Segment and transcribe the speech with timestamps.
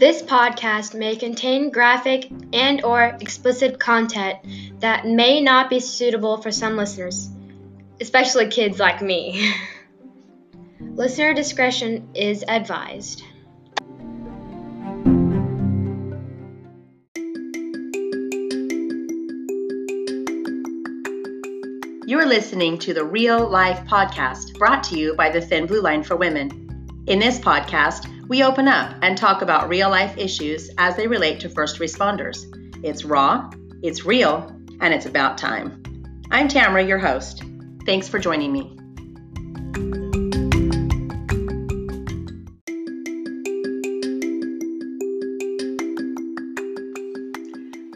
[0.00, 4.38] This podcast may contain graphic and or explicit content
[4.80, 7.28] that may not be suitable for some listeners,
[8.00, 9.52] especially kids like me.
[10.80, 13.22] Listener discretion is advised.
[22.06, 26.02] You're listening to the Real Life Podcast brought to you by the Thin Blue Line
[26.02, 27.04] for Women.
[27.06, 31.40] In this podcast, we open up and talk about real life issues as they relate
[31.40, 32.46] to first responders.
[32.84, 33.50] It's raw,
[33.82, 35.82] it's real, and it's about time.
[36.30, 37.42] I'm Tamara, your host.
[37.86, 38.76] Thanks for joining me.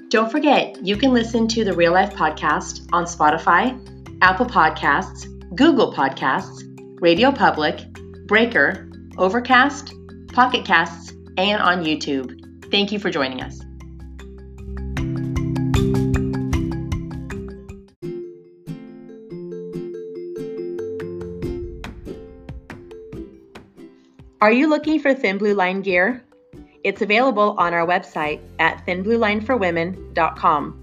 [0.08, 3.78] Don't forget, you can listen to the Real Life Podcast on Spotify,
[4.20, 6.64] Apple Podcasts, Google Podcasts,
[7.00, 7.84] Radio Public,
[8.26, 9.94] Breaker, Overcast,
[10.34, 12.70] Pocket Casts, and on YouTube.
[12.70, 13.60] Thank you for joining us.
[24.40, 26.22] Are you looking for Thin Blue Line gear?
[26.82, 30.80] It's available on our website at thinbluelineforwomen.com.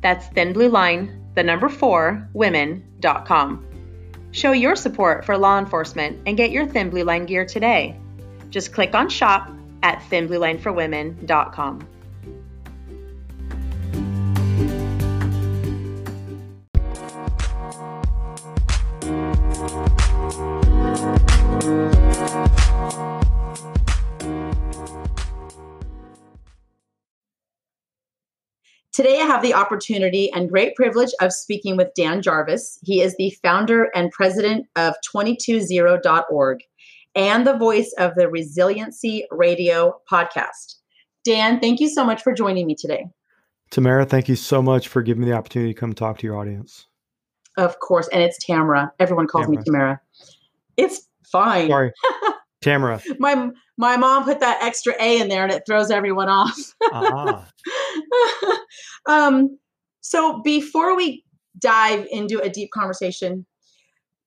[0.00, 3.66] That's Thin Blue Line, the number four, women.com.
[4.30, 7.98] Show your support for law enforcement and get your Thin Blue Line gear today.
[8.52, 9.50] Just click on shop
[9.82, 11.88] at thinbluelineforwomen.com.
[28.92, 32.78] Today, I have the opportunity and great privilege of speaking with Dan Jarvis.
[32.82, 36.62] He is the founder and president of 220.org
[37.14, 40.76] and the voice of the Resiliency Radio podcast.
[41.24, 43.06] Dan, thank you so much for joining me today.
[43.70, 46.36] Tamara, thank you so much for giving me the opportunity to come talk to your
[46.36, 46.86] audience.
[47.56, 48.08] Of course.
[48.12, 48.92] And it's Tamara.
[48.98, 49.58] Everyone calls Tamara.
[49.58, 50.00] me Tamara.
[50.76, 51.68] It's fine.
[51.68, 51.92] Sorry.
[52.62, 53.02] Tamara.
[53.18, 56.56] my my mom put that extra A in there and it throws everyone off.
[56.92, 58.56] uh-huh.
[59.06, 59.58] um,
[60.00, 61.24] so before we
[61.58, 63.44] dive into a deep conversation,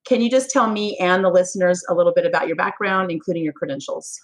[0.05, 3.43] can you just tell me and the listeners a little bit about your background, including
[3.43, 4.19] your credentials?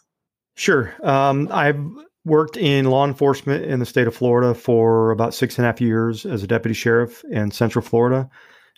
[0.55, 0.93] Sure.
[1.03, 1.79] Um, I've
[2.23, 5.81] worked in law enforcement in the state of Florida for about six and a half
[5.81, 8.29] years as a deputy sheriff in Central Florida.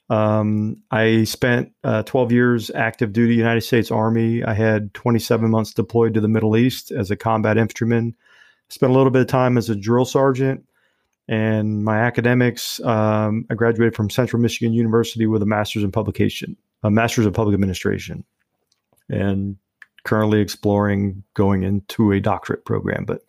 [0.10, 4.44] Um, I spent uh, 12 years active duty United States Army.
[4.44, 8.16] I had 27 months deployed to the Middle East as a combat infantryman.
[8.70, 10.66] Spent a little bit of time as a drill sergeant.
[11.28, 16.58] And my academics, um, I graduated from Central Michigan University with a master's in publication,
[16.84, 18.24] a master's of public administration,
[19.10, 19.58] and
[20.04, 23.06] currently exploring going into a doctorate program.
[23.06, 23.22] But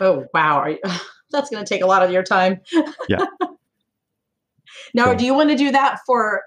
[0.00, 0.78] oh wow, you,
[1.30, 2.60] that's going to take a lot of your time.
[3.08, 3.24] yeah.
[4.94, 6.42] Now, so, do you want to do that for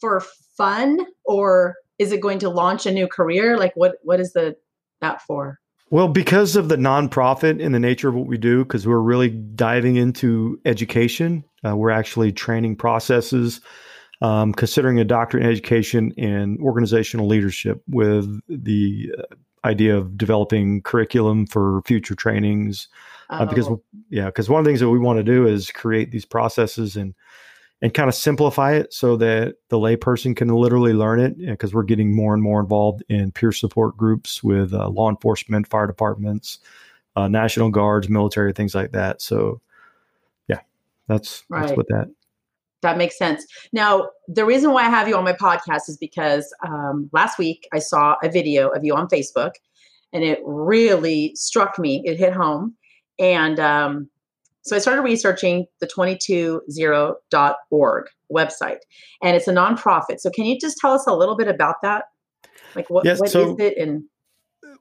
[0.00, 0.22] for
[0.56, 3.56] fun, or is it going to launch a new career?
[3.56, 4.56] Like, what what is the
[5.00, 5.58] that for?
[5.90, 9.30] Well, because of the nonprofit and the nature of what we do, because we're really
[9.30, 13.62] diving into education, uh, we're actually training processes,
[14.20, 19.34] um, considering a doctorate in education and organizational leadership with the uh,
[19.64, 22.88] idea of developing curriculum for future trainings.
[23.30, 23.82] Uh, because oh.
[24.08, 26.96] yeah, because one of the things that we want to do is create these processes
[26.96, 27.14] and
[27.80, 31.84] and kind of simplify it so that the layperson can literally learn it because we're
[31.84, 36.58] getting more and more involved in peer support groups with uh, law enforcement, fire departments,
[37.14, 39.22] uh, national guards, military, things like that.
[39.22, 39.60] So,
[40.48, 40.60] yeah,
[41.06, 41.66] that's right.
[41.66, 42.10] that's what that.
[42.82, 43.44] That makes sense.
[43.72, 47.66] Now, the reason why I have you on my podcast is because um, last week
[47.72, 49.52] I saw a video of you on Facebook,
[50.12, 52.02] and it really struck me.
[52.04, 52.76] It hit home,
[53.18, 54.08] and um,
[54.62, 58.78] so I started researching the 220.org website,
[59.22, 60.20] and it's a nonprofit.
[60.20, 62.04] So can you just tell us a little bit about that?
[62.74, 63.78] Like what, yes, what so is it?
[63.78, 64.04] And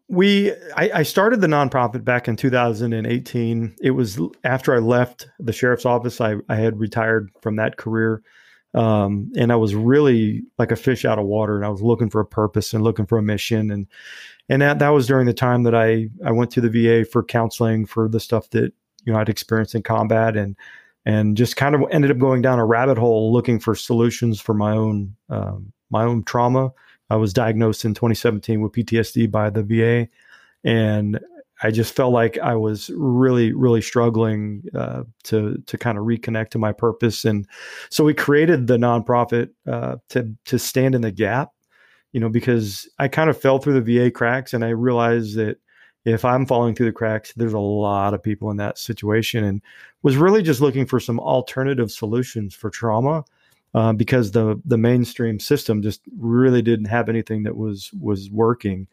[0.09, 3.75] we, I, I, started the nonprofit back in 2018.
[3.81, 6.21] It was after I left the sheriff's office.
[6.21, 8.21] I, I had retired from that career.
[8.73, 12.09] Um, and I was really like a fish out of water and I was looking
[12.09, 13.71] for a purpose and looking for a mission.
[13.71, 13.87] And,
[14.49, 17.23] and that, that was during the time that I, I went to the VA for
[17.23, 18.73] counseling for the stuff that
[19.07, 20.55] you know I'd experienced in combat and
[21.05, 24.53] and just kind of ended up going down a rabbit hole looking for solutions for
[24.53, 26.71] my own um, my own trauma.
[27.09, 30.09] I was diagnosed in 2017 with PTSD by the VA,
[30.63, 31.19] and
[31.63, 36.49] I just felt like I was really, really struggling uh, to to kind of reconnect
[36.49, 37.47] to my purpose, and
[37.89, 41.51] so we created the nonprofit uh, to to stand in the gap,
[42.11, 45.57] you know, because I kind of fell through the VA cracks, and I realized that
[46.05, 49.61] if I'm falling through the cracks, there's a lot of people in that situation, and
[50.03, 53.25] was really just looking for some alternative solutions for trauma.
[53.77, 58.87] Uh, because the the mainstream system just really didn't have anything that was was working,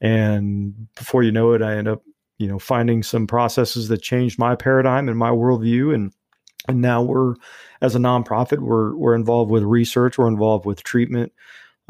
[0.00, 2.02] and before you know it, I end up
[2.38, 6.10] you know finding some processes that changed my paradigm and my worldview, and
[6.68, 7.34] and now we're
[7.82, 11.34] as a nonprofit we're we're involved with research, we're involved with treatment,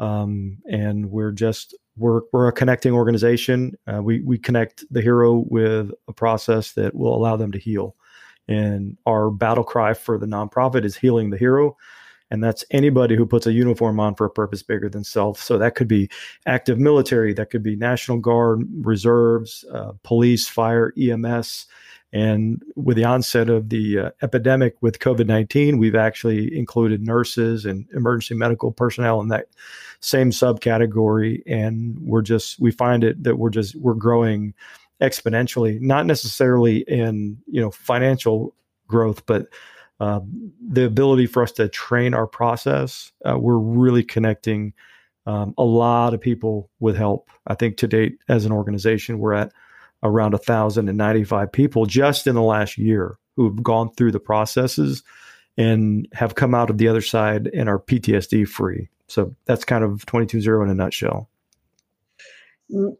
[0.01, 3.77] um, and we're just we're we're a connecting organization.
[3.87, 7.95] Uh, we we connect the hero with a process that will allow them to heal.
[8.49, 11.77] And our battle cry for the nonprofit is healing the hero.
[12.31, 15.41] And that's anybody who puts a uniform on for a purpose bigger than self.
[15.41, 16.09] So that could be
[16.47, 21.67] active military, that could be National Guard, reserves, uh, police, fire, EMS.
[22.13, 27.65] And with the onset of the uh, epidemic with COVID 19, we've actually included nurses
[27.65, 29.47] and emergency medical personnel in that
[29.99, 31.41] same subcategory.
[31.45, 34.53] And we're just, we find it that we're just, we're growing
[35.01, 38.53] exponentially, not necessarily in, you know, financial
[38.87, 39.47] growth, but
[40.01, 43.11] um, the ability for us to train our process.
[43.23, 44.73] Uh, we're really connecting
[45.27, 47.29] um, a lot of people with help.
[47.45, 49.53] I think to date, as an organization, we're at
[50.01, 55.03] around 1,095 people just in the last year who've gone through the processes
[55.55, 58.89] and have come out of the other side and are PTSD free.
[59.07, 61.29] So that's kind of 220 in a nutshell.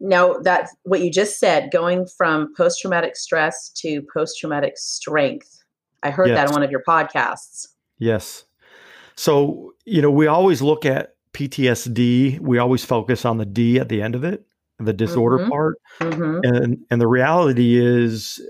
[0.00, 5.61] Now, that's what you just said, going from post traumatic stress to post traumatic strength.
[6.02, 6.36] I heard yes.
[6.36, 7.68] that on one of your podcasts.
[7.98, 8.44] Yes.
[9.14, 13.88] So, you know, we always look at PTSD, we always focus on the D at
[13.88, 14.44] the end of it
[14.84, 15.50] the disorder mm-hmm.
[15.50, 15.78] part.
[16.00, 16.40] Mm-hmm.
[16.44, 18.40] And and the reality is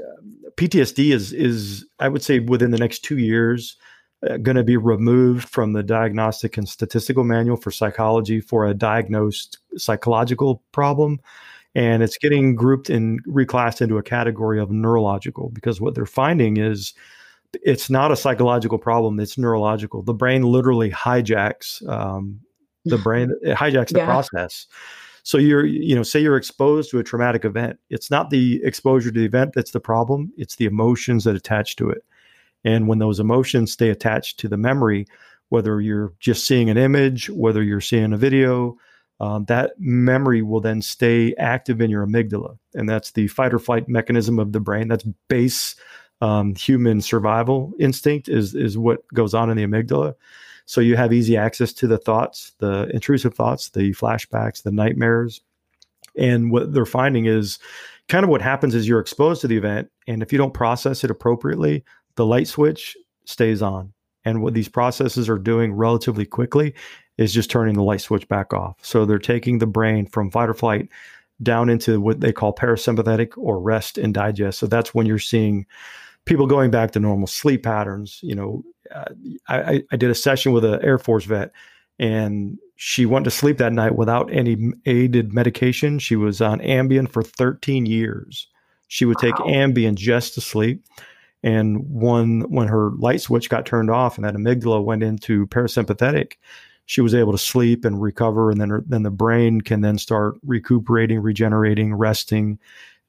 [0.56, 3.76] PTSD is is I would say within the next 2 years
[4.28, 8.74] uh, going to be removed from the diagnostic and statistical manual for psychology for a
[8.74, 11.20] diagnosed psychological problem
[11.74, 16.58] and it's getting grouped and reclassed into a category of neurological because what they're finding
[16.58, 16.92] is
[17.62, 22.40] it's not a psychological problem it's neurological the brain literally hijacks um,
[22.84, 24.04] the brain it hijacks the yeah.
[24.04, 24.66] process
[25.24, 27.78] so you're, you know, say you're exposed to a traumatic event.
[27.90, 31.76] It's not the exposure to the event that's the problem, it's the emotions that attach
[31.76, 32.04] to it.
[32.64, 35.06] And when those emotions stay attached to the memory,
[35.48, 38.76] whether you're just seeing an image, whether you're seeing a video,
[39.20, 42.58] um, that memory will then stay active in your amygdala.
[42.74, 44.88] And that's the fight or flight mechanism of the brain.
[44.88, 45.76] That's base
[46.22, 50.14] um, human survival instinct is, is what goes on in the amygdala.
[50.66, 55.40] So you have easy access to the thoughts, the intrusive thoughts, the flashbacks, the nightmares.
[56.16, 57.58] And what they're finding is
[58.08, 59.90] kind of what happens is you're exposed to the event.
[60.06, 61.84] And if you don't process it appropriately,
[62.14, 63.92] the light switch stays on.
[64.24, 66.72] And what these processes are doing relatively quickly
[67.18, 68.76] is just turning the light switch back off.
[68.82, 70.88] So they're taking the brain from fight or flight
[71.42, 74.60] down into what they call parasympathetic or rest and digest.
[74.60, 75.66] So that's when you're seeing
[76.24, 78.20] people going back to normal sleep patterns.
[78.22, 78.62] You know,
[78.94, 79.04] uh,
[79.48, 81.52] I, I did a session with an Air Force vet,
[81.98, 85.98] and she went to sleep that night without any aided medication.
[85.98, 88.48] She was on Ambien for 13 years.
[88.88, 89.46] She would take wow.
[89.46, 90.84] Ambien just to sleep.
[91.42, 96.34] And when when her light switch got turned off and that amygdala went into parasympathetic,
[96.86, 99.98] she was able to sleep and recover, and then her, then the brain can then
[99.98, 102.60] start recuperating, regenerating, resting,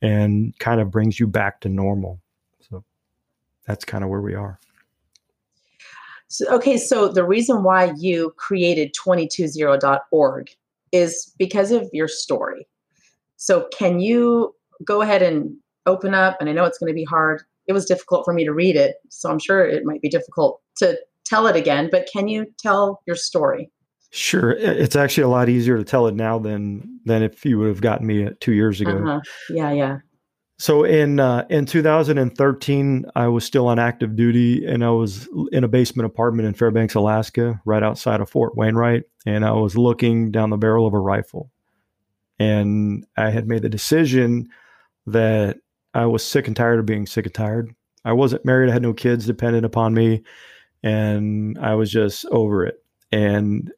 [0.02, 2.23] and kind of brings you back to normal
[3.66, 4.60] that's kind of where we are.
[6.28, 10.50] So, okay, so the reason why you created 220.org
[10.92, 12.68] is because of your story.
[13.38, 15.56] So, can you go ahead and
[15.86, 16.38] open up?
[16.40, 17.44] And I know it's going to be hard.
[17.68, 20.62] It was difficult for me to read it, so I'm sure it might be difficult
[20.78, 23.70] to tell it again, but can you tell your story?
[24.12, 27.68] Sure, it's actually a lot easier to tell it now than than if you would
[27.68, 28.92] have gotten me two years ago.
[28.92, 29.22] Uh-huh.
[29.50, 29.98] Yeah, yeah.
[30.64, 35.66] So in uh, in 2013, I was still on active duty, and I was in
[35.66, 40.32] a basement apartment in Fairbanks, Alaska, right outside of Fort Wainwright, and I was looking
[40.32, 41.52] down the barrel of a rifle,
[42.40, 44.48] and I had made the decision
[45.06, 45.58] that
[45.94, 47.76] I was sick and tired of being sick and tired.
[48.06, 50.24] I wasn't married; I had no kids dependent upon me,
[50.82, 52.82] and I was just over it.
[53.12, 53.70] And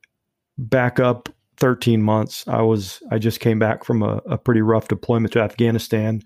[0.60, 4.88] back up 13 months, I was I just came back from a, a pretty rough
[4.88, 6.22] deployment to Afghanistan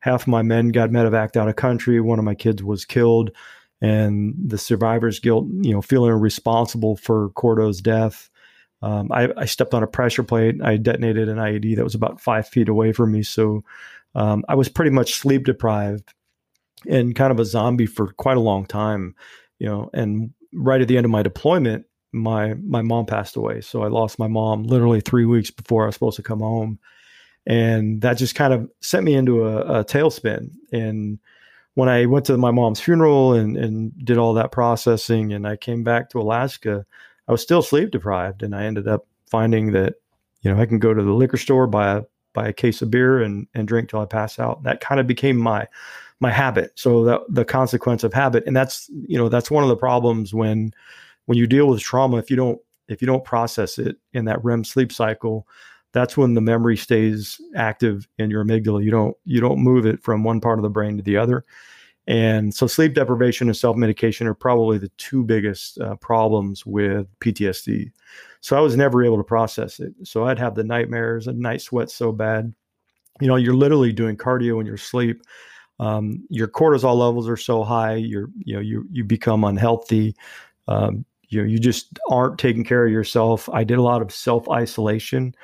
[0.00, 2.00] half my men got medevaced out of country.
[2.00, 3.30] One of my kids was killed,
[3.80, 8.28] and the survivor's guilt, you know, feeling responsible for Cordo's death.
[8.82, 10.56] Um, I, I, stepped on a pressure plate.
[10.62, 13.22] I detonated an IED that was about five feet away from me.
[13.22, 13.62] So
[14.14, 16.14] um, I was pretty much sleep deprived
[16.88, 19.14] and kind of a zombie for quite a long time,
[19.58, 19.90] you know.
[19.92, 23.60] And right at the end of my deployment, my my mom passed away.
[23.60, 26.78] So I lost my mom literally three weeks before I was supposed to come home
[27.46, 30.50] and that just kind of sent me into a, a tailspin.
[30.72, 31.18] And
[31.74, 35.56] when I went to my mom's funeral and, and did all that processing, and I
[35.56, 36.84] came back to Alaska,
[37.28, 39.94] I was still sleep deprived, and I ended up finding that
[40.42, 42.90] you know I can go to the liquor store buy a buy a case of
[42.90, 44.62] beer and and drink till I pass out.
[44.64, 45.66] That kind of became my
[46.20, 46.72] my habit.
[46.74, 50.34] So that the consequence of habit, and that's you know that's one of the problems
[50.34, 50.72] when
[51.26, 52.18] when you deal with trauma.
[52.18, 55.46] If you don't if you don't process it in that REM sleep cycle,
[55.92, 58.84] that's when the memory stays active in your amygdala.
[58.84, 61.44] You don't you don't move it from one part of the brain to the other.
[62.06, 67.06] And so sleep deprivation and self medication are probably the two biggest uh, problems with
[67.20, 67.92] PTSD.
[68.40, 69.94] So I was never able to process it.
[70.04, 72.52] So I'd have the nightmares and night sweats so bad.
[73.20, 75.22] You know, you're literally doing cardio in your sleep.
[75.78, 77.94] Um, your cortisol levels are so high.
[77.94, 80.14] You're, you know, you you become unhealthy.
[80.68, 83.48] Um, you know, you just aren't taking care of yourself.
[83.52, 85.34] I did a lot of self isolation,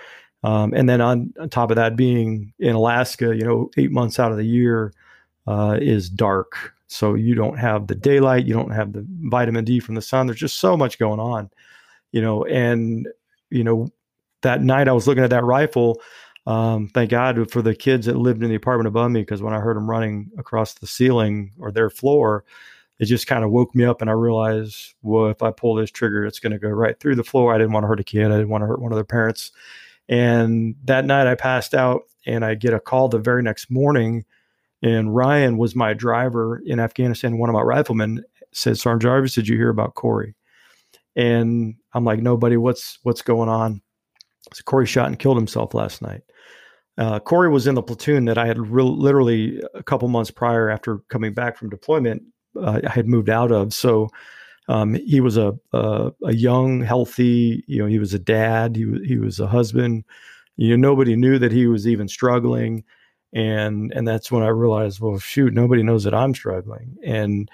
[0.43, 4.19] um, and then on, on, top of that, being in Alaska, you know, eight months
[4.19, 4.93] out of the year
[5.47, 9.81] uh, is dark, so you don't have the daylight, you don't have the vitamin D
[9.81, 10.26] from the sun.
[10.26, 11.50] There's just so much going on
[12.12, 13.07] you know, and
[13.50, 13.88] you know,
[14.40, 16.00] that night I was looking at that rifle.
[16.47, 19.52] Um, thank God for the kids that lived in the apartment above me because when
[19.52, 22.45] I heard them running across the ceiling or their floor,
[22.99, 25.90] it just kind of woke me up and I realized, well, if I pull this
[25.90, 27.52] trigger, it's going to go right through the floor.
[27.52, 28.26] I didn't want to hurt a kid.
[28.26, 29.52] I didn't want to hurt one of their parents.
[30.08, 34.25] And that night I passed out and I get a call the very next morning.
[34.82, 37.38] And Ryan was my driver in Afghanistan.
[37.38, 40.34] One of my riflemen said, Sergeant Jarvis, did you hear about Corey?
[41.16, 43.80] And I'm like, nobody, what's what's going on?
[44.52, 46.22] So Corey shot and killed himself last night.
[46.98, 50.70] Uh, Corey was in the platoon that I had re- literally a couple months prior,
[50.70, 52.22] after coming back from deployment,
[52.58, 53.75] uh, I had moved out of.
[53.75, 54.08] So
[54.68, 57.64] um, he was a, a, a young, healthy.
[57.66, 58.76] You know, he was a dad.
[58.76, 60.04] He was he was a husband.
[60.56, 62.85] You know, nobody knew that he was even struggling,
[63.32, 67.50] and and that's when I realized, well, shoot, nobody knows that I'm struggling, and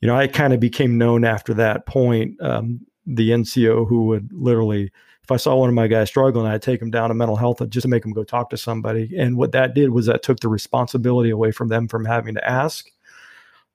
[0.00, 2.40] you know, I kind of became known after that point.
[2.42, 4.90] Um, the NCO who would literally,
[5.22, 7.66] if I saw one of my guys struggling, I'd take him down to mental health
[7.68, 9.12] just to make him go talk to somebody.
[9.16, 12.48] And what that did was that took the responsibility away from them from having to
[12.48, 12.90] ask.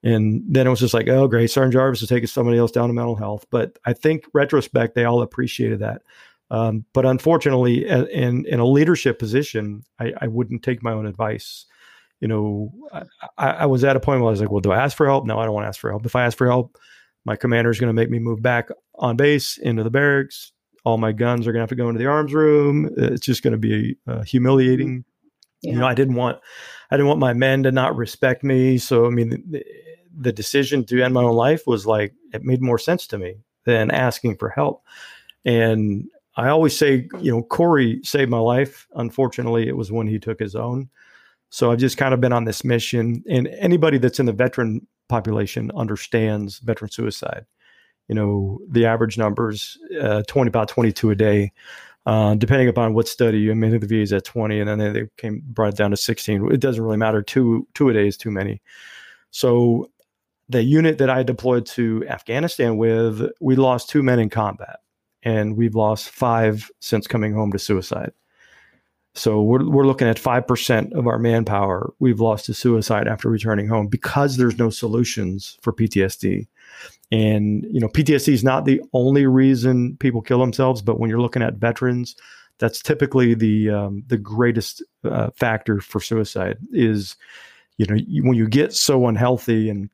[0.02, 2.88] And then it was just like, oh, great, Sergeant Jarvis is taking somebody else down
[2.88, 3.46] to mental health.
[3.50, 6.02] But I think retrospect, they all appreciated that.
[6.50, 11.66] Um, but unfortunately, in in a leadership position, I, I wouldn't take my own advice.
[12.20, 12.72] You know,
[13.36, 15.06] I, I was at a point where I was like, well, do I ask for
[15.06, 15.26] help?
[15.26, 16.06] No, I don't want to ask for help.
[16.06, 16.78] If I ask for help,
[17.24, 20.52] my commander is going to make me move back on base into the barracks.
[20.84, 22.88] All my guns are going to have to go into the arms room.
[22.96, 25.04] It's just going to be uh, humiliating.
[25.60, 25.72] Yeah.
[25.72, 26.38] You know, I didn't want,
[26.90, 28.78] I didn't want my men to not respect me.
[28.78, 29.60] So, I mean,
[30.18, 33.36] the, decision to end my own life was like it made more sense to me
[33.64, 34.82] than asking for help.
[35.44, 38.86] And I always say, you know, Corey saved my life.
[38.94, 40.88] Unfortunately, it was when he took his own.
[41.50, 43.24] So I've just kind of been on this mission.
[43.28, 47.46] And anybody that's in the veteran population understands veteran suicide.
[48.08, 51.52] You know, the average numbers, uh, 20, about 22 a day,
[52.06, 53.50] uh, depending upon what study.
[53.50, 55.90] I mean, the VA is at 20 and then they, they came, brought it down
[55.90, 56.52] to 16.
[56.52, 57.22] It doesn't really matter.
[57.22, 58.62] Two, two a day is too many.
[59.30, 59.90] So
[60.48, 64.80] the unit that I deployed to Afghanistan with, we lost two men in combat
[65.22, 68.12] and we've lost five since coming home to suicide.
[69.14, 73.66] So we're, we're looking at 5% of our manpower we've lost to suicide after returning
[73.66, 76.46] home because there's no solutions for PTSD.
[77.10, 81.20] And, you know, PTSD is not the only reason people kill themselves, but when you're
[81.20, 82.14] looking at veterans,
[82.58, 87.16] that's typically the um, the greatest uh, factor for suicide is,
[87.76, 87.96] you know,
[88.28, 89.90] when you get so unhealthy and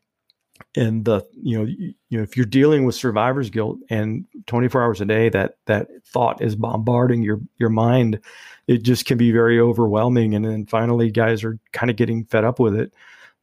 [0.76, 4.82] and the you know you, you, know if you're dealing with survivor's guilt and 24
[4.82, 8.20] hours a day that that thought is bombarding your your mind
[8.66, 10.34] it just can be very overwhelming.
[10.34, 12.92] And then finally guys are kind of getting fed up with it.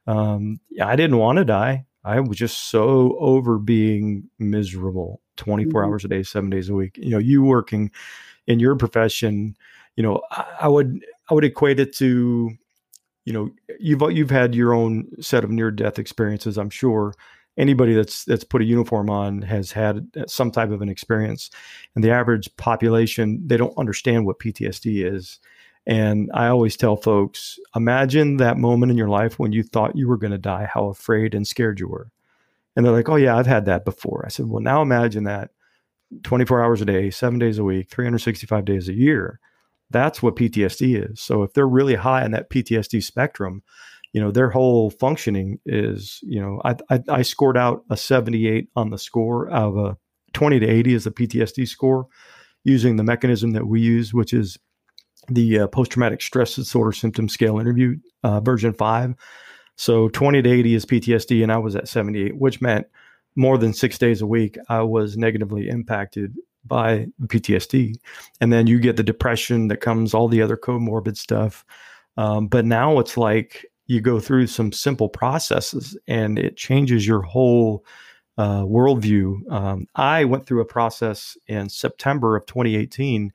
[0.06, 1.86] Um, i didn't want to die.
[2.04, 5.90] I was just so over being miserable 24 mm-hmm.
[5.90, 6.98] hours a day seven days a week.
[6.98, 7.90] You know you working
[8.48, 9.56] in your profession
[9.94, 12.50] you know I, I would i would equate it to
[13.24, 17.14] you know you've you've had your own set of near death experiences i'm sure.
[17.58, 21.50] Anybody that's that's put a uniform on has had uh, some type of an experience.
[21.94, 25.38] And the average population they don't understand what ptsd is.
[25.86, 30.08] And i always tell folks imagine that moment in your life when you thought you
[30.08, 32.10] were going to die how afraid and scared you were.
[32.74, 34.24] And they're like oh yeah i've had that before.
[34.24, 35.50] I said well now imagine that
[36.22, 39.40] 24 hours a day 7 days a week 365 days a year
[39.92, 41.20] that's what PTSD is.
[41.20, 43.62] So if they're really high on that PTSD spectrum,
[44.12, 48.68] you know, their whole functioning is, you know, I, I, I scored out a 78
[48.76, 49.96] on the score of a
[50.34, 52.06] 20 to 80 is the PTSD score
[52.64, 54.58] using the mechanism that we use, which is
[55.28, 59.14] the uh, post traumatic stress disorder symptom scale interview uh, version five.
[59.76, 62.86] So 20 to 80 is PTSD, and I was at 78, which meant
[63.34, 67.96] more than six days a week, I was negatively impacted by PTSD.
[68.40, 71.64] And then you get the depression that comes, all the other comorbid stuff.
[72.16, 77.22] Um, but now it's like you go through some simple processes and it changes your
[77.22, 77.84] whole
[78.38, 79.50] uh, worldview.
[79.50, 83.32] Um, I went through a process in September of 2018,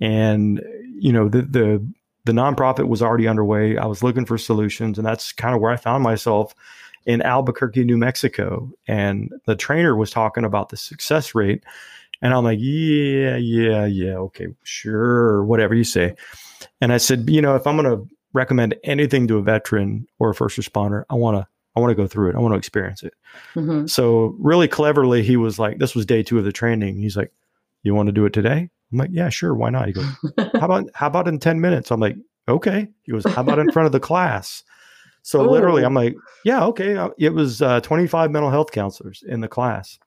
[0.00, 0.62] and
[0.94, 1.86] you know the the
[2.24, 3.76] the nonprofit was already underway.
[3.76, 6.54] I was looking for solutions, and that's kind of where I found myself
[7.06, 8.70] in Albuquerque, New Mexico.
[8.86, 11.64] And the trainer was talking about the success rate.
[12.22, 16.14] And I'm like, yeah, yeah, yeah, okay, sure, whatever you say.
[16.80, 20.30] And I said, you know, if I'm going to recommend anything to a veteran or
[20.30, 21.46] a first responder, I want to
[21.76, 22.36] I want to go through it.
[22.36, 23.14] I want to experience it.
[23.54, 23.86] Mm-hmm.
[23.86, 26.98] So really cleverly, he was like, this was day two of the training.
[26.98, 27.32] He's like,
[27.82, 28.68] you want to do it today?
[28.92, 29.54] I'm like, yeah, sure.
[29.54, 29.86] Why not?
[29.86, 30.04] He goes,
[30.36, 31.92] how about, how about in 10 minutes?
[31.92, 32.16] I'm like,
[32.48, 32.88] okay.
[33.02, 34.64] He goes, how about in front of the class?
[35.22, 35.50] So Ooh.
[35.50, 36.96] literally, I'm like, yeah, okay.
[36.96, 39.98] Uh, it was uh, 25 mental health counselors in the class.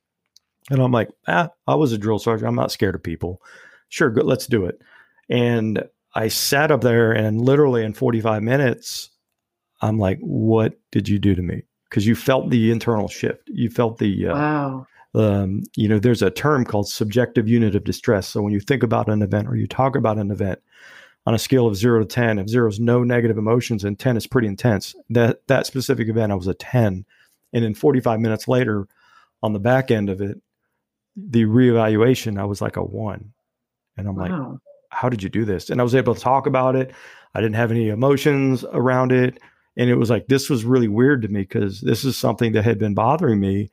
[0.69, 2.47] And I'm like, ah, I was a drill sergeant.
[2.47, 3.41] I'm not scared of people.
[3.89, 4.81] Sure, good, let's do it.
[5.29, 5.83] And
[6.15, 9.09] I sat up there and literally in 45 minutes,
[9.81, 11.63] I'm like, what did you do to me?
[11.89, 13.49] Because you felt the internal shift.
[13.49, 14.87] You felt the, uh, wow.
[15.15, 18.27] Um, you know, there's a term called subjective unit of distress.
[18.27, 20.59] So when you think about an event or you talk about an event,
[21.25, 24.17] on a scale of zero to 10, if zero is no negative emotions and 10
[24.17, 27.05] is pretty intense, that, that specific event, I was a 10.
[27.53, 28.87] And then 45 minutes later,
[29.41, 30.41] on the back end of it,
[31.15, 33.33] the reevaluation, I was like a one.
[33.97, 34.49] And I'm wow.
[34.51, 35.69] like, how did you do this?
[35.69, 36.93] And I was able to talk about it.
[37.35, 39.39] I didn't have any emotions around it.
[39.75, 42.63] And it was like, this was really weird to me because this is something that
[42.63, 43.71] had been bothering me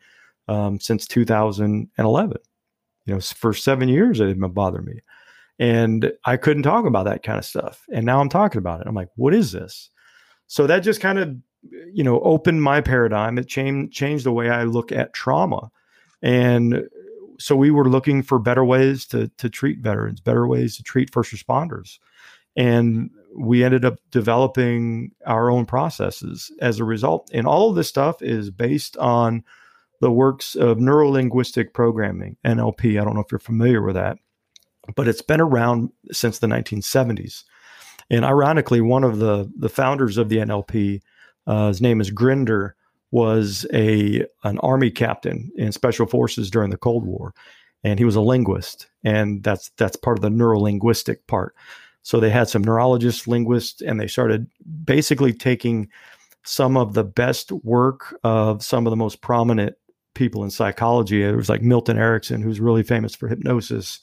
[0.48, 2.36] um, since 2011.
[3.06, 5.00] You know, for seven years, it had been bothering me.
[5.58, 7.84] And I couldn't talk about that kind of stuff.
[7.92, 8.86] And now I'm talking about it.
[8.86, 9.90] I'm like, what is this?
[10.46, 11.36] So that just kind of,
[11.92, 13.36] you know, opened my paradigm.
[13.36, 15.70] It changed changed the way I look at trauma.
[16.22, 16.88] And
[17.40, 21.12] so we were looking for better ways to to treat veterans, better ways to treat
[21.12, 21.98] first responders.
[22.56, 27.30] And we ended up developing our own processes as a result.
[27.32, 29.44] And all of this stuff is based on
[30.00, 33.00] the works of neurolinguistic programming, NLP.
[33.00, 34.18] I don't know if you're familiar with that
[34.94, 37.44] but it's been around since the 1970s.
[38.08, 41.00] And ironically, one of the the founders of the NLP,
[41.46, 42.74] uh, his name is Grinder,
[43.10, 47.34] was a an army captain in special forces during the Cold War,
[47.82, 51.54] and he was a linguist, and that's that's part of the neurolinguistic part.
[52.02, 54.46] So they had some neurologists, linguists, and they started
[54.84, 55.88] basically taking
[56.44, 59.76] some of the best work of some of the most prominent
[60.14, 61.22] people in psychology.
[61.22, 64.00] It was like Milton Erickson, who's really famous for hypnosis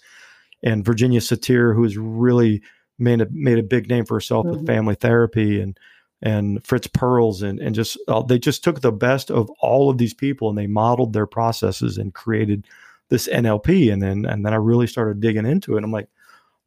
[0.64, 2.62] and Virginia Satir, who's really
[3.00, 4.58] made a made a big name for herself mm-hmm.
[4.58, 5.78] with family therapy and
[6.22, 9.98] and Fritz Perls and and just uh, they just took the best of all of
[9.98, 12.66] these people and they modeled their processes and created
[13.10, 15.84] this NLP and then and then I really started digging into it.
[15.84, 16.10] I'm like,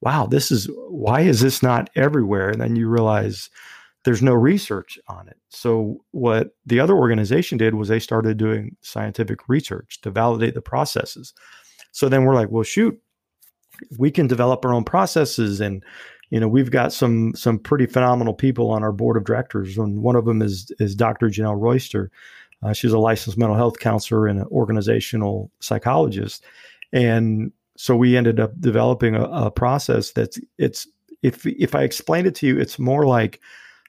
[0.01, 2.51] wow, this is why is this not everywhere?
[2.51, 3.51] And then you realize
[4.05, 5.37] there's no research on it.
[5.51, 10.63] So what the other organization did was they started doing scientific research to validate the
[10.63, 11.35] processes.
[11.93, 12.99] So then we're like, well, shoot,
[13.99, 15.85] we can develop our own processes and
[16.31, 20.03] you know we've got some some pretty phenomenal people on our board of directors and
[20.03, 22.11] one of them is is dr janelle royster.
[22.63, 26.45] Uh, she's a licensed mental health counselor and an organizational psychologist.
[26.93, 30.87] And so we ended up developing a, a process that's it's
[31.23, 33.41] if if i explain it to you it's more like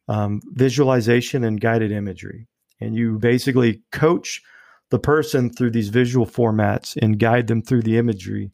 [0.08, 2.48] um, visualization and guided imagery.
[2.80, 4.42] And you basically coach
[4.90, 8.52] the person through these visual formats and guide them through the imagery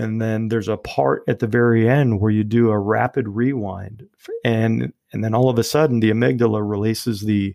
[0.00, 4.08] and then there's a part at the very end where you do a rapid rewind
[4.44, 7.54] and and then all of a sudden the amygdala releases the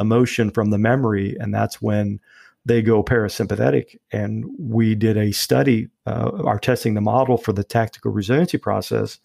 [0.00, 2.20] emotion from the memory and that's when
[2.64, 3.96] they go parasympathetic.
[4.12, 9.18] And we did a study uh, are testing the model for the tactical resiliency process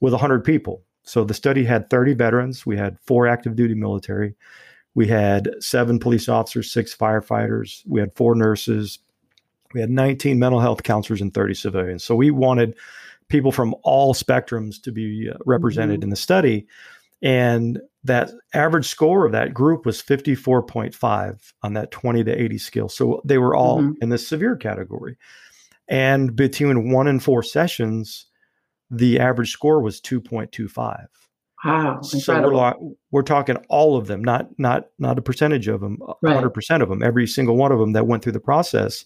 [0.00, 0.82] with 100 people.
[1.04, 4.34] So the study had 30 veterans we had four active duty military
[4.94, 9.00] we had seven police officers six firefighters we had four nurses
[9.74, 12.04] we had 19 mental health counselors and 30 civilians.
[12.04, 12.76] So we wanted
[13.28, 16.04] people from all spectrums to be uh, represented mm-hmm.
[16.04, 16.66] in the study.
[17.22, 22.88] And that average score of that group was 54.5 on that 20 to 80 scale.
[22.88, 24.02] So they were all mm-hmm.
[24.02, 25.16] in the severe category.
[25.88, 28.26] And between one and four sessions,
[28.90, 31.06] the average score was 2.25.
[31.64, 32.74] Wow, so we're,
[33.12, 36.52] we're talking all of them, not not not a percentage of them, hundred right.
[36.52, 39.04] percent of them, every single one of them that went through the process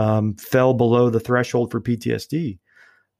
[0.00, 2.58] um, fell below the threshold for PTSD.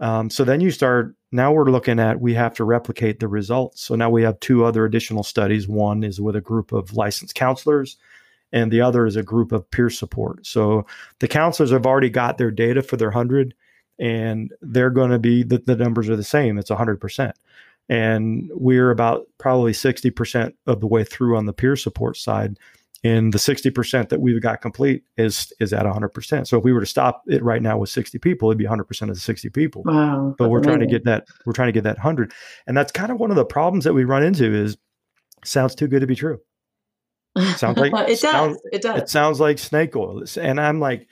[0.01, 3.83] Um, so then you start now we're looking at we have to replicate the results.
[3.83, 5.69] So now we have two other additional studies.
[5.69, 7.99] One is with a group of licensed counselors,
[8.51, 10.47] and the other is a group of peer support.
[10.47, 10.87] So
[11.19, 13.55] the counselors have already got their data for their 100,
[13.99, 16.57] and they're going to be the, the numbers are the same.
[16.57, 17.33] It's 100%.
[17.91, 22.57] And we're about probably 60% of the way through on the peer support side
[23.03, 26.47] and the 60% that we've got complete is is at 100%.
[26.47, 29.03] So if we were to stop it right now with 60 people, it'd be 100%
[29.03, 29.83] of the 60 people.
[29.85, 30.35] Wow.
[30.37, 30.71] But we're amazing.
[30.71, 32.33] trying to get that we're trying to get that 100.
[32.67, 34.77] And that's kind of one of the problems that we run into is
[35.45, 36.41] sounds too good to be true.
[37.57, 38.21] Sounds like it does.
[38.21, 39.03] Sounds, it does.
[39.03, 40.23] It sounds like snake oil.
[40.39, 41.09] And I'm like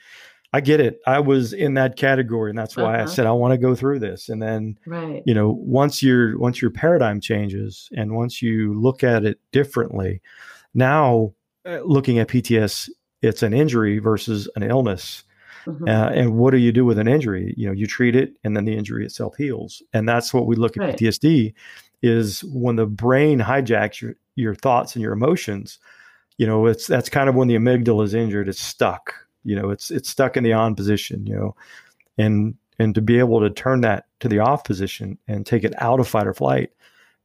[0.51, 0.99] I get it.
[1.05, 3.03] I was in that category and that's why uh-huh.
[3.03, 4.29] I said I want to go through this.
[4.29, 5.23] And then right.
[5.25, 10.21] you know, once your once your paradigm changes and once you look at it differently,
[10.75, 11.33] now
[11.85, 12.89] looking at PTS,
[13.21, 15.23] it's an injury versus an illness.
[15.65, 15.87] Mm-hmm.
[15.87, 17.53] Uh, and what do you do with an injury?
[17.57, 19.83] You know, you treat it, and then the injury itself heals.
[19.93, 20.95] And that's what we look at right.
[20.97, 21.53] PTSD
[22.01, 25.79] is when the brain hijacks your your thoughts and your emotions.
[26.37, 28.47] You know, it's that's kind of when the amygdala is injured.
[28.47, 29.13] It's stuck.
[29.43, 31.25] You know, it's it's stuck in the on position.
[31.27, 31.55] You know,
[32.17, 35.73] and and to be able to turn that to the off position and take it
[35.81, 36.71] out of fight or flight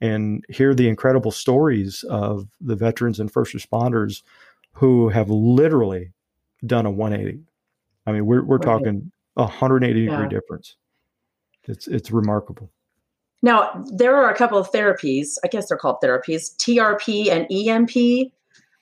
[0.04, 4.22] and hear the incredible stories of the veterans and first responders
[4.72, 6.12] who have literally
[6.66, 7.42] done a 180.
[8.06, 8.66] I mean, we're we're right.
[8.66, 10.10] talking a 180 yeah.
[10.10, 10.76] degree difference.
[11.64, 12.70] It's it's remarkable.
[13.42, 15.38] Now, there are a couple of therapies.
[15.42, 18.32] I guess they're called therapies, TRP and EMP.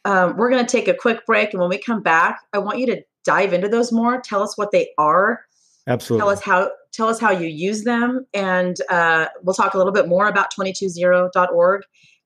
[0.04, 2.78] Um, we're going to take a quick break, and when we come back, I want
[2.78, 4.20] you to dive into those more.
[4.20, 5.44] Tell us what they are.
[5.86, 6.22] Absolutely.
[6.22, 9.92] Tell us how tell us how you use them, and uh, we'll talk a little
[9.92, 11.82] bit more about 220.org.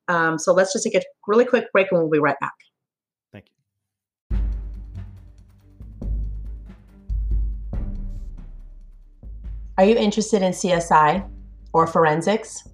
[0.08, 2.52] Um, so let's just take a really quick break, and we'll be right back.
[3.32, 3.46] Thank
[4.30, 4.38] you.
[9.78, 11.28] Are you interested in CSI
[11.72, 12.68] or forensics?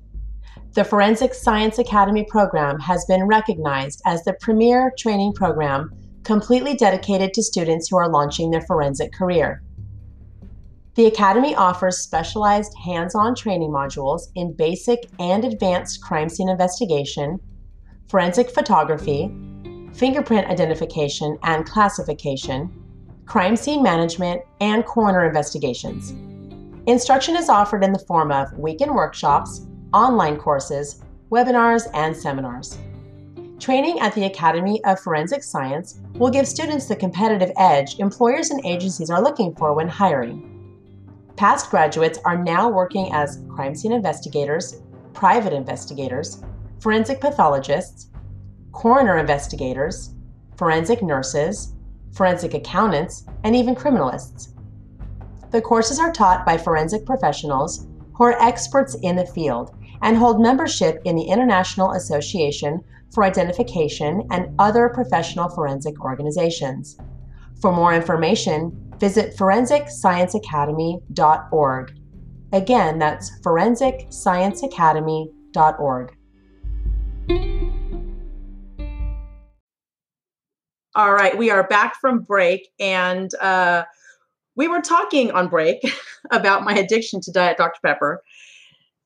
[0.74, 5.92] The Forensic Science Academy program has been recognized as the premier training program
[6.24, 9.62] completely dedicated to students who are launching their forensic career.
[10.94, 17.40] The Academy offers specialized hands on training modules in basic and advanced crime scene investigation,
[18.08, 19.34] forensic photography,
[19.94, 22.70] fingerprint identification and classification,
[23.24, 26.10] crime scene management, and coroner investigations.
[26.86, 32.76] Instruction is offered in the form of weekend workshops, online courses, webinars, and seminars.
[33.58, 38.62] Training at the Academy of Forensic Science will give students the competitive edge employers and
[38.66, 40.51] agencies are looking for when hiring.
[41.36, 46.42] Past graduates are now working as crime scene investigators, private investigators,
[46.80, 48.10] forensic pathologists,
[48.72, 50.14] coroner investigators,
[50.56, 51.74] forensic nurses,
[52.12, 54.48] forensic accountants, and even criminalists.
[55.50, 60.40] The courses are taught by forensic professionals who are experts in the field and hold
[60.40, 66.96] membership in the International Association for Identification and other professional forensic organizations.
[67.60, 71.92] For more information, visit forensicscienceacademy.org.
[72.52, 76.16] Again, that's forensicscienceacademy.org.
[80.94, 83.82] All right, we are back from break, and uh,
[84.54, 85.80] we were talking on break
[86.30, 87.80] about my addiction to Diet Dr.
[87.84, 88.22] Pepper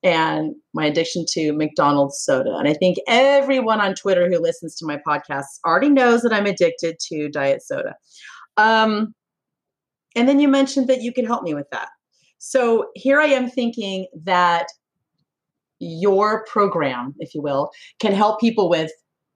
[0.03, 2.55] and my addiction to McDonald's soda.
[2.57, 6.45] And I think everyone on Twitter who listens to my podcasts already knows that I'm
[6.45, 7.97] addicted to diet soda.
[8.59, 9.15] Um,
[10.17, 11.89] and then you mentioned that you can help me with that.
[12.39, 14.67] So here I am thinking that
[15.79, 18.91] your program, if you will, can help people with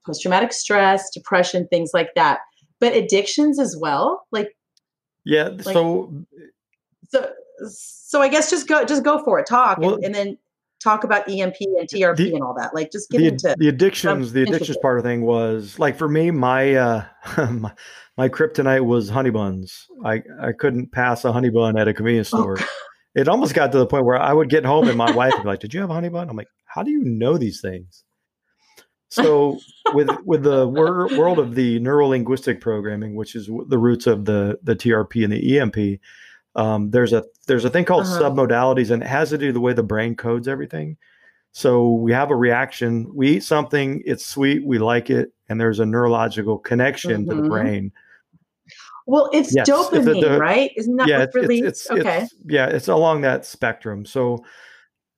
[0.06, 2.40] post traumatic stress, depression, things like that.
[2.80, 4.26] But addictions as well?
[4.32, 4.56] Like
[5.24, 6.12] Yeah, like, so
[7.10, 7.30] so
[7.68, 9.46] so I guess just go just go for it.
[9.46, 10.38] Talk well, and, and, then
[10.82, 12.74] talk about EMP and TRP the, and all that.
[12.74, 14.32] Like just get the, into the addictions.
[14.32, 17.04] The addictions part of thing was like for me, my uh
[18.20, 19.86] my, kryptonite was honey buns.
[20.04, 22.56] I, I couldn't pass a honey bun at a convenience oh, store.
[22.60, 22.66] Oh.
[23.14, 25.42] It almost got to the point where I would get home and my wife would
[25.42, 27.60] be like, "Did you have a honey bun?" I'm like, "How do you know these
[27.60, 28.04] things?"
[29.08, 29.58] So
[29.92, 34.60] with with the wor- world of the neurolinguistic programming, which is the roots of the
[34.62, 36.00] the TRP and the EMP,
[36.54, 38.22] um, there's a there's a thing called uh-huh.
[38.22, 40.96] submodalities, and it has to do with the way the brain codes everything.
[41.52, 43.10] So we have a reaction.
[43.12, 47.30] We eat something, it's sweet, we like it, and there's a neurological connection mm-hmm.
[47.30, 47.50] to the mm-hmm.
[47.50, 47.92] brain.
[49.06, 49.68] Well, it's yes.
[49.68, 50.70] dopamine, the, the, right?
[50.76, 51.64] Isn't that yeah, what released?
[51.64, 52.22] It's, it's, okay.
[52.22, 54.04] It's, yeah, it's along that spectrum.
[54.04, 54.44] So,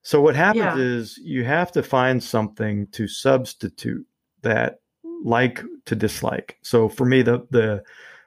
[0.03, 0.77] so what happens yeah.
[0.77, 4.07] is you have to find something to substitute
[4.43, 4.81] that
[5.25, 6.59] like to dislike.
[6.63, 7.83] So for me, the the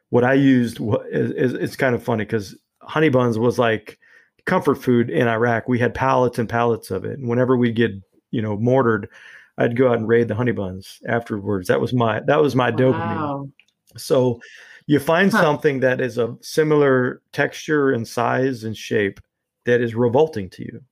[0.09, 0.79] what I used
[1.11, 3.99] is, is it's kind of funny because honey buns was like
[4.45, 5.67] comfort food in Iraq.
[5.67, 7.19] We had pallets and pallets of it.
[7.19, 7.91] And whenever we'd get,
[8.31, 9.09] you know, mortared,
[9.57, 11.67] I'd go out and raid the honey buns afterwards.
[11.67, 12.77] That was my that was my wow.
[12.77, 13.51] dopamine.
[13.99, 14.39] So
[14.87, 15.41] you find huh.
[15.41, 19.19] something that is a similar texture and size and shape
[19.65, 20.83] that is revolting to you.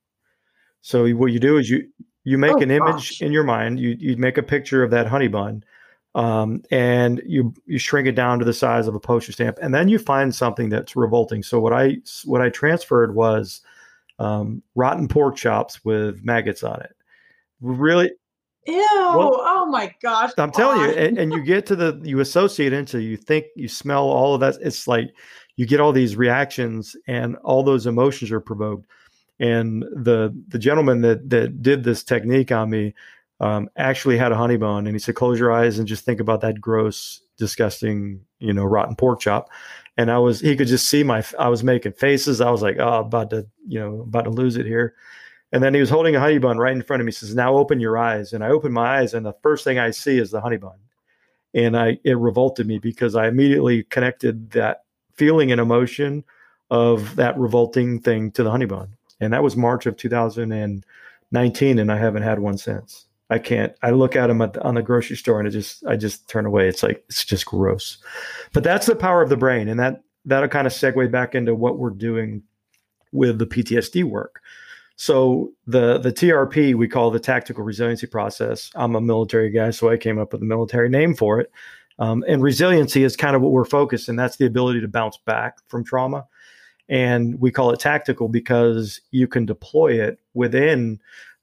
[0.80, 1.88] So what you do is you
[2.24, 3.22] you make oh, an image gosh.
[3.22, 3.78] in your mind.
[3.78, 5.64] You you make a picture of that honey bun,
[6.14, 9.74] um, and you you shrink it down to the size of a postage stamp, and
[9.74, 11.42] then you find something that's revolting.
[11.42, 13.62] So what I what I transferred was
[14.18, 16.96] um, rotten pork chops with maggots on it.
[17.60, 18.12] Really,
[18.66, 18.74] Ew!
[18.74, 20.32] Well, oh my gosh!
[20.38, 23.68] I'm telling you, and, and, you get to the you associate into you think you
[23.68, 24.56] smell all of that.
[24.62, 25.14] It's like
[25.56, 28.86] you get all these reactions, and all those emotions are provoked.
[29.38, 32.94] And the the gentleman that that did this technique on me,
[33.40, 36.20] um, actually had a honey bun, and he said, "Close your eyes and just think
[36.20, 39.50] about that gross, disgusting, you know, rotten pork chop."
[39.96, 42.40] And I was, he could just see my, I was making faces.
[42.40, 44.94] I was like, "Oh, about to, you know, about to lose it here."
[45.54, 47.12] And then he was holding a honey bun right in front of me.
[47.12, 49.78] He says, "Now open your eyes." And I opened my eyes, and the first thing
[49.78, 50.78] I see is the honey bun,
[51.54, 54.82] and I it revolted me because I immediately connected that
[55.14, 56.24] feeling and emotion
[56.70, 61.92] of that revolting thing to the honey bun, and that was March of 2019, and
[61.92, 63.06] I haven't had one since.
[63.30, 63.74] I can't.
[63.80, 66.28] I look at them at the, on the grocery store and I just I just
[66.28, 66.66] turn away.
[66.68, 67.98] It's like it's just gross.
[68.52, 71.54] But that's the power of the brain, and that that'll kind of segue back into
[71.54, 72.42] what we're doing
[73.12, 74.42] with the PTSD work.
[74.96, 78.70] So the the TRP we call the tactical resiliency process.
[78.74, 81.50] I'm a military guy, so I came up with a military name for it.
[81.98, 85.16] Um, and resiliency is kind of what we're focused, and that's the ability to bounce
[85.16, 86.26] back from trauma.
[86.88, 91.00] And we call it tactical because you can deploy it within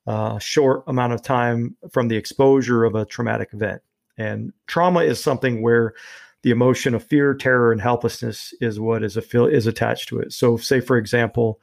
[0.07, 3.81] a short amount of time from the exposure of a traumatic event.
[4.17, 5.93] And trauma is something where
[6.43, 10.19] the emotion of fear, terror, and helplessness is what is a feel is attached to
[10.19, 10.33] it.
[10.33, 11.59] So, say for example,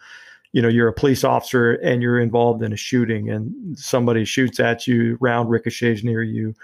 [0.53, 4.61] you know you're a police officer and you're involved in a shooting, and somebody shoots
[4.61, 6.55] at you, round ricochets near you,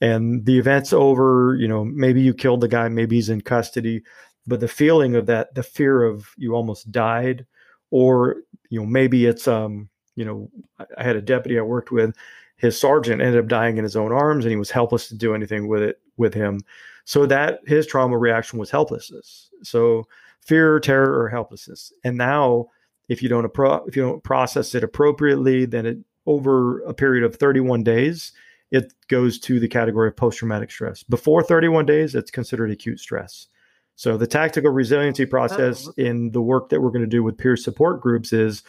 [0.00, 1.56] and the event's over.
[1.58, 4.02] You know, maybe you killed the guy, maybe he's in custody,
[4.46, 7.46] but the feeling of that, the fear of you almost died,
[7.90, 8.36] or
[8.70, 10.50] you know maybe it's um you know,
[10.98, 12.14] I had a deputy I worked with.
[12.56, 15.34] His sergeant ended up dying in his own arms, and he was helpless to do
[15.34, 16.60] anything with it with him.
[17.04, 19.50] So that his trauma reaction was helplessness.
[19.62, 20.06] So
[20.40, 21.92] fear, terror, or helplessness.
[22.04, 22.68] And now,
[23.08, 27.24] if you don't appro- if you don't process it appropriately, then it over a period
[27.24, 28.32] of 31 days,
[28.70, 31.02] it goes to the category of post traumatic stress.
[31.02, 33.48] Before 31 days, it's considered acute stress.
[33.96, 35.92] So the tactical resiliency oh, process oh.
[35.96, 38.62] in the work that we're going to do with peer support groups is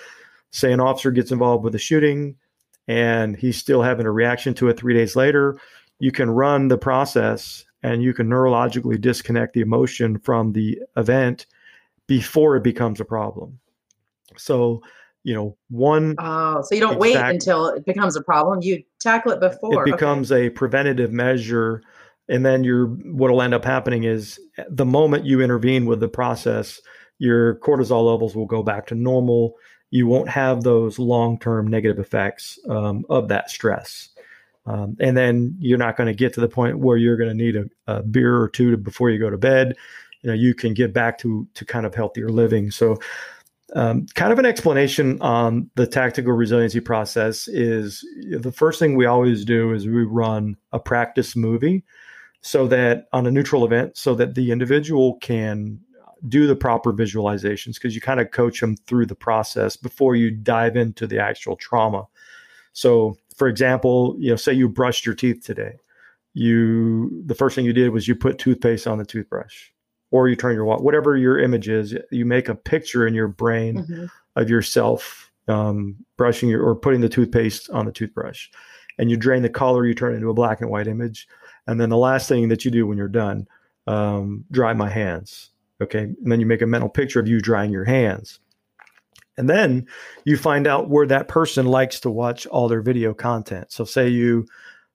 [0.52, 2.36] say an officer gets involved with a shooting
[2.88, 5.58] and he's still having a reaction to it three days later,
[6.00, 11.46] you can run the process and you can neurologically disconnect the emotion from the event
[12.08, 13.60] before it becomes a problem.
[14.38, 14.82] So,
[15.24, 16.16] you know, one.
[16.18, 18.62] Oh, so you don't exact, wait until it becomes a problem.
[18.62, 19.88] You tackle it before.
[19.88, 20.48] It becomes okay.
[20.48, 21.82] a preventative measure.
[22.30, 26.80] And then you're, what'll end up happening is the moment you intervene with the process,
[27.20, 29.56] your cortisol levels will go back to normal
[29.94, 34.10] you won't have those long term negative effects um, of that stress.
[34.66, 37.36] Um, and then you're not going to get to the point where you're going to
[37.36, 39.76] need a, a, beer or two to, before you go to bed.
[40.24, 42.72] You know, you can get back to to kind of healthier living.
[42.72, 42.98] So,
[43.76, 49.06] um, kind of an explanation on the tactical resiliency process is the first thing we
[49.06, 51.84] always do is we run a practice movie,
[52.42, 55.80] so that on a neutral event, so that the individual can
[56.28, 60.32] do the proper visualizations because you kind of coach them through the process before you
[60.32, 62.06] dive into the actual trauma.
[62.74, 65.74] So, for example, you know, say you brushed your teeth today.
[66.34, 69.70] You the first thing you did was you put toothpaste on the toothbrush,
[70.14, 71.96] or you turn your whatever your image is.
[72.12, 74.06] You make a picture in your brain mm-hmm.
[74.36, 78.48] of yourself um, brushing your or putting the toothpaste on the toothbrush,
[78.98, 79.86] and you drain the color.
[79.86, 81.28] You turn it into a black and white image,
[81.68, 83.48] and then the last thing that you do when you're done,
[83.88, 85.50] um, dry my hands
[85.84, 86.04] Okay.
[86.04, 88.40] And then you make a mental picture of you drying your hands.
[89.38, 89.88] And then
[90.26, 93.72] you find out where that person likes to watch all their video content.
[93.72, 94.48] So say you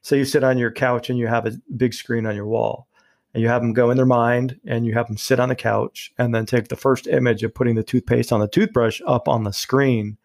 [0.02, 2.87] say you sit on your couch and you have a big screen on your wall
[3.34, 5.54] and you have them go in their mind and you have them sit on the
[5.54, 9.28] couch and then take the first image of putting the toothpaste on the toothbrush up
[9.28, 10.16] on the screen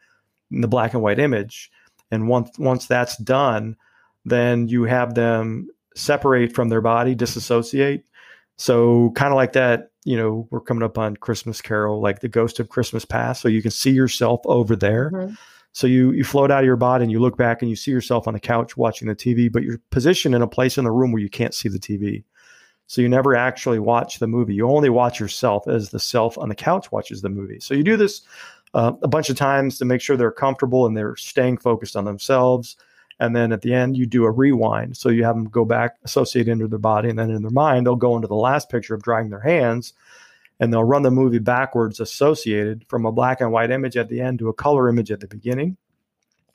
[0.51, 1.71] in the black and white image.
[2.11, 3.75] And once once that's done,
[4.25, 8.05] then you have them separate from their body, disassociate.
[8.57, 12.27] So kind of like that you know, we're coming up on Christmas Carol, like the
[12.27, 13.41] ghost of Christmas past.
[13.41, 15.11] So you can see yourself over there.
[15.11, 15.33] Mm-hmm.
[15.71, 17.89] So you you float out of your body and you look back and you see
[17.89, 20.91] yourself on the couch watching the TV, but you're positioned in a place in the
[20.91, 22.23] room where you can't see the TV.
[22.87, 24.55] So you never actually watch the movie.
[24.55, 27.59] You only watch yourself as the self on the couch watches the movie.
[27.59, 28.21] So you do this
[28.73, 32.05] uh, a bunch of times to make sure they're comfortable and they're staying focused on
[32.05, 32.75] themselves.
[33.19, 34.97] And then at the end, you do a rewind.
[34.97, 37.85] So you have them go back, associate into their body, and then in their mind,
[37.85, 39.93] they'll go into the last picture of drying their hands
[40.59, 44.21] and they'll run the movie backwards, associated from a black and white image at the
[44.21, 45.77] end to a color image at the beginning.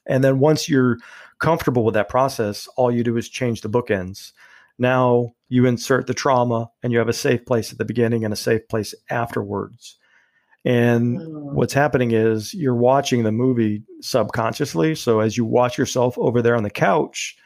[0.06, 0.98] And then once you're
[1.38, 4.32] comfortable with that process, all you do is change the bookends.
[4.78, 8.32] Now you insert the trauma and you have a safe place at the beginning and
[8.32, 9.96] a safe place afterwards.
[10.64, 11.52] And Mm.
[11.54, 14.94] what's happening is you're watching the movie subconsciously.
[14.94, 17.36] So as you watch yourself over there on the couch,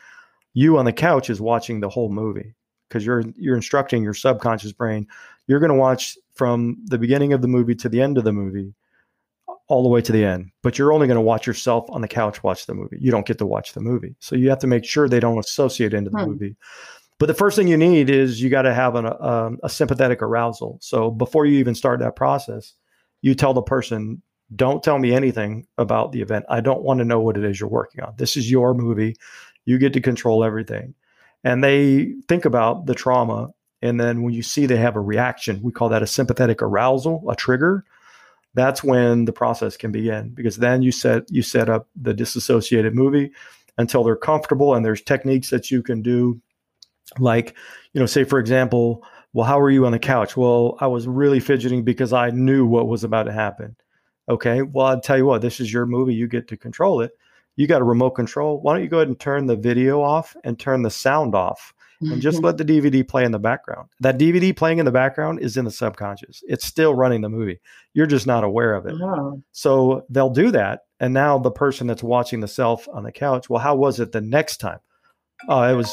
[0.55, 2.55] you on the couch is watching the whole movie
[2.88, 5.07] because you're you're instructing your subconscious brain.
[5.47, 8.33] You're going to watch from the beginning of the movie to the end of the
[8.33, 8.75] movie,
[9.69, 10.51] all the way to the end.
[10.62, 12.97] But you're only going to watch yourself on the couch watch the movie.
[13.01, 14.15] You don't get to watch the movie.
[14.21, 16.31] So you have to make sure they don't associate into the Hmm.
[16.31, 16.57] movie.
[17.22, 20.22] But the first thing you need is you got to have an, um, a sympathetic
[20.22, 20.78] arousal.
[20.82, 22.74] So before you even start that process,
[23.20, 24.20] you tell the person,
[24.56, 26.46] don't tell me anything about the event.
[26.48, 28.14] I don't want to know what it is you're working on.
[28.18, 29.14] This is your movie.
[29.66, 30.96] You get to control everything.
[31.44, 33.50] And they think about the trauma.
[33.82, 37.24] And then when you see they have a reaction, we call that a sympathetic arousal,
[37.30, 37.85] a trigger.
[38.54, 42.96] That's when the process can begin because then you set you set up the disassociated
[42.96, 43.30] movie
[43.78, 46.42] until they're comfortable and there's techniques that you can do
[47.19, 47.57] like
[47.93, 50.37] you know say for example well how were you on the couch?
[50.37, 53.77] Well i was really fidgeting because i knew what was about to happen.
[54.29, 54.62] Okay?
[54.62, 57.12] Well i'll tell you what this is your movie you get to control it.
[57.57, 58.61] You got a remote control.
[58.61, 61.75] Why don't you go ahead and turn the video off and turn the sound off
[62.11, 62.47] and just mm-hmm.
[62.47, 63.88] let the dvd play in the background.
[64.01, 66.43] That dvd playing in the background is in the subconscious.
[66.49, 67.61] It's still running the movie.
[67.95, 68.95] You're just not aware of it.
[69.01, 69.43] Oh.
[69.53, 70.81] so they'll do that.
[71.01, 74.12] And now the person that's watching the self on the couch, well, how was it
[74.12, 74.81] the next time?
[75.49, 75.93] Oh, it was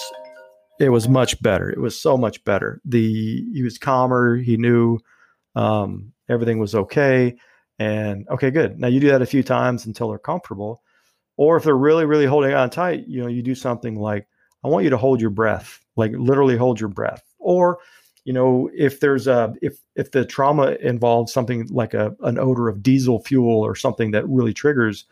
[0.79, 1.69] it was much better.
[1.69, 2.81] It was so much better.
[2.85, 4.99] The he was calmer, he knew
[5.55, 7.35] um, everything was okay.
[7.77, 8.79] And okay, good.
[8.79, 10.81] Now you do that a few times until they're comfortable.
[11.37, 14.27] Or if they're really, really holding on tight, you know, you do something like,
[14.63, 17.23] I want you to hold your breath, like literally hold your breath.
[17.39, 17.79] Or
[18.25, 22.67] you know if there's a if if the trauma involves something like a an odor
[22.67, 25.05] of diesel fuel or something that really triggers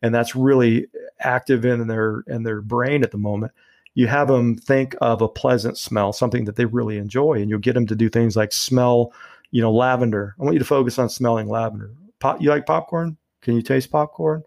[0.00, 0.86] and that's really
[1.20, 3.52] active in their in their brain at the moment
[3.94, 7.58] you have them think of a pleasant smell something that they really enjoy and you'll
[7.58, 9.12] get them to do things like smell
[9.50, 13.16] you know lavender i want you to focus on smelling lavender Pop, you like popcorn
[13.40, 14.42] can you taste popcorn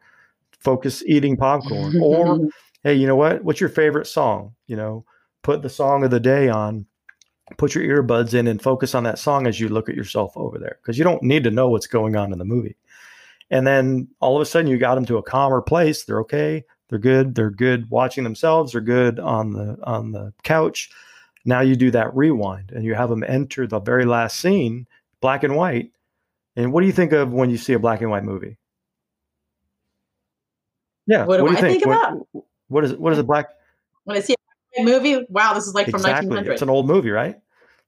[0.59, 2.49] focus eating popcorn or
[2.85, 3.43] hey, you know what?
[3.43, 4.53] What's your favorite song?
[4.67, 5.05] You know,
[5.41, 6.85] put the song of the day on,
[7.57, 10.59] put your earbuds in and focus on that song as you look at yourself over
[10.59, 12.77] there because you don't need to know what's going on in the movie.
[13.49, 16.03] And then all of a sudden you got them to a calmer place.
[16.03, 16.63] They're okay.
[16.89, 17.35] They're good.
[17.35, 18.71] They're good watching themselves.
[18.73, 20.89] They're good on the on the couch.
[21.45, 24.87] Now you do that rewind and you have them enter the very last scene,
[25.21, 25.91] black and white.
[26.55, 28.57] And what do you think of when you see a black and white movie?
[31.07, 31.25] Yeah.
[31.25, 32.27] What do I you think What- about?
[32.67, 33.49] what is what is a black
[34.05, 34.35] when I see
[34.77, 36.51] a movie, wow, this is like from exactly 1900.
[36.53, 37.35] it's an old movie right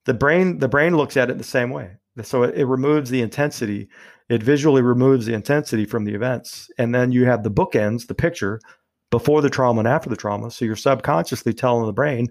[0.05, 3.21] the brain the brain looks at it the same way so it, it removes the
[3.21, 3.89] intensity
[4.29, 8.13] it visually removes the intensity from the events and then you have the bookends the
[8.15, 8.59] picture
[9.09, 12.27] before the trauma and after the trauma so you're subconsciously telling the brain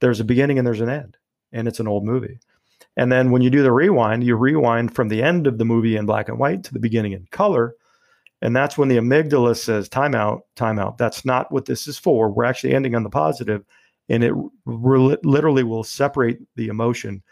[0.00, 1.16] there's a beginning and there's an end
[1.52, 2.38] and it's an old movie
[2.96, 5.96] and then when you do the rewind you rewind from the end of the movie
[5.96, 7.74] in black and white to the beginning in color
[8.42, 12.44] and that's when the amygdala says timeout timeout that's not what this is for we're
[12.44, 13.64] actually ending on the positive
[14.08, 14.32] and it
[14.64, 17.22] re- literally will separate the emotion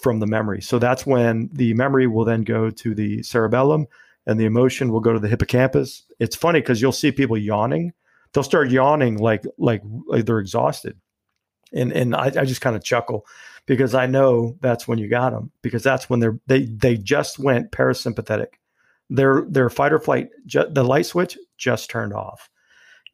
[0.00, 0.62] from the memory.
[0.62, 3.86] So that's when the memory will then go to the cerebellum
[4.26, 6.04] and the emotion will go to the hippocampus.
[6.18, 7.92] It's funny because you'll see people yawning.
[8.32, 10.96] They'll start yawning like like, like they're exhausted.
[11.72, 13.26] And and I, I just kind of chuckle
[13.66, 17.38] because I know that's when you got them because that's when they're they they just
[17.38, 18.54] went parasympathetic.
[19.08, 22.50] Their their fight or flight ju- the light switch just turned off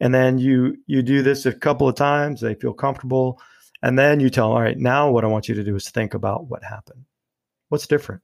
[0.00, 3.40] and then you you do this a couple of times they feel comfortable
[3.83, 5.88] and then you tell them all right now what i want you to do is
[5.88, 7.05] think about what happened
[7.68, 8.22] what's different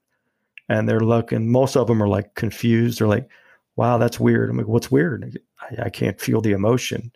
[0.68, 3.28] and they're looking most of them are like confused they're like
[3.76, 4.50] wow that's weird.
[4.50, 5.38] I'm like what's weird?
[5.60, 7.12] I, I can't feel the emotion.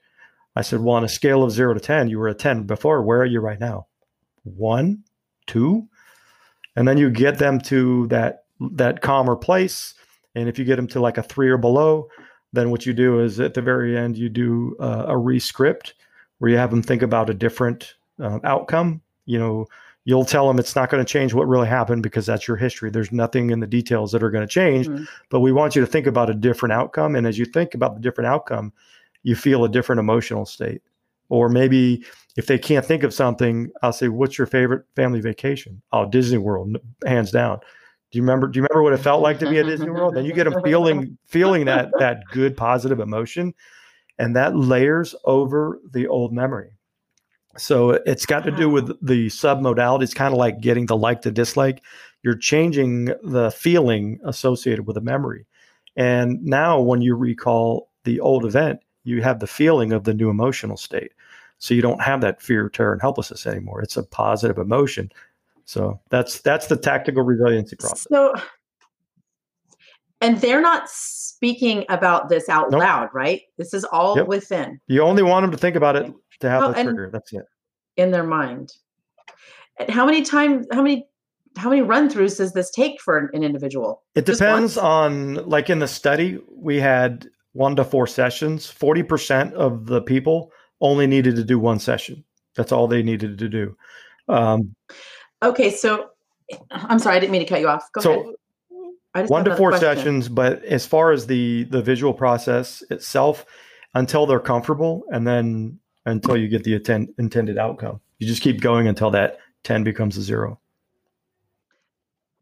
[0.55, 3.03] I said well on a scale of 0 to 10 you were a 10 before
[3.03, 3.87] where are you right now?
[4.45, 5.05] One
[5.47, 5.89] two.
[6.75, 9.95] And then you get them to that that calmer place
[10.35, 12.09] and if you get them to like a three or below
[12.53, 15.93] then what you do is at the very end you do uh, a rescript
[16.39, 19.03] where you have them think about a different uh, outcome.
[19.27, 19.67] You know
[20.09, 22.91] you'll tell them it's not going to change what really happened because that's your history
[22.91, 25.07] there's nothing in the details that are going to change Mhm.
[25.31, 27.95] but we want you to think about a different outcome and as you think about
[27.95, 28.73] the different outcome
[29.25, 30.81] you feel a different emotional state
[31.29, 32.05] or maybe
[32.37, 36.39] if they can't think of something i'll say what's your favorite family vacation oh disney
[36.39, 37.59] world hands down
[38.13, 38.47] Do you remember?
[38.47, 40.15] Do you remember what it felt like to be at Disney World?
[40.15, 43.53] Then you get them feeling feeling that that good positive emotion,
[44.21, 46.71] and that layers over the old memory.
[47.59, 50.03] So it's got to do with the submodality.
[50.03, 51.83] It's kind of like getting the like to dislike.
[52.23, 55.47] You're changing the feeling associated with a memory.
[55.97, 60.29] And now when you recall the old event, you have the feeling of the new
[60.29, 61.13] emotional state.
[61.59, 63.81] So you don't have that fear, terror, and helplessness anymore.
[63.81, 65.11] It's a positive emotion.
[65.65, 68.07] So that's that's the tactical resiliency process.
[68.11, 68.35] So
[70.21, 72.81] and they're not speaking about this out nope.
[72.81, 73.43] loud, right?
[73.59, 74.27] This is all yep.
[74.27, 74.81] within.
[74.87, 77.11] You only want them to think about it to have oh, the trigger.
[77.13, 77.45] That's it.
[77.97, 78.73] In their mind.
[79.79, 80.67] And how many times?
[80.73, 81.07] How many?
[81.57, 84.03] How many run throughs does this take for an, individual?
[84.15, 88.67] It depends on, like in the study, we had one to four sessions.
[88.67, 92.23] Forty percent of the people only needed to do one session.
[92.57, 93.77] That's all they needed to do.
[94.29, 94.75] Um,
[95.43, 96.11] okay, so
[96.71, 97.91] I'm sorry, I didn't mean to cut you off.
[97.95, 98.35] Go so, ahead
[99.25, 99.97] one to four question.
[99.97, 103.47] sessions but as far as the the visual process itself
[103.95, 108.61] until they're comfortable and then until you get the attend, intended outcome you just keep
[108.61, 110.59] going until that 10 becomes a zero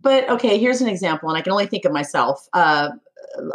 [0.01, 2.91] but okay here's an example and i can only think of myself uh,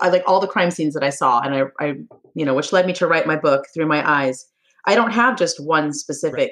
[0.02, 1.96] i like all the crime scenes that i saw and I, I
[2.36, 4.46] you know which led me to write my book through my eyes
[4.86, 6.52] i don't have just one specific right.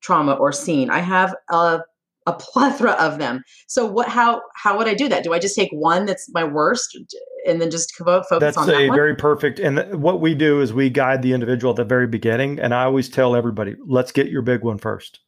[0.00, 1.80] trauma or scene i have a
[2.26, 3.42] a plethora of them.
[3.66, 4.08] So what?
[4.08, 5.24] How how would I do that?
[5.24, 6.96] Do I just take one that's my worst
[7.46, 8.72] and then just focus that's on that?
[8.72, 9.58] That's a very perfect.
[9.58, 12.58] And what we do is we guide the individual at the very beginning.
[12.58, 15.20] And I always tell everybody, let's get your big one first.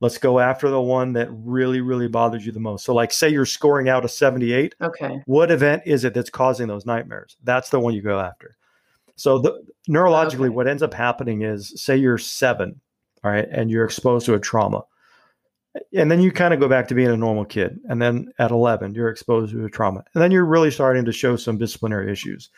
[0.00, 2.84] Let's go after the one that really, really bothers you the most.
[2.86, 4.74] So, like, say you're scoring out a 78.
[4.80, 5.20] Okay.
[5.26, 7.36] What event is it that's causing those nightmares?
[7.44, 8.56] That's the one you go after.
[9.16, 10.48] So, the, neurologically, okay.
[10.48, 12.80] what ends up happening is, say you're seven,
[13.22, 14.84] all right, and you're exposed to a trauma
[15.92, 18.50] and then you kind of go back to being a normal kid and then at
[18.50, 22.10] 11 you're exposed to a trauma and then you're really starting to show some disciplinary
[22.10, 22.50] issues.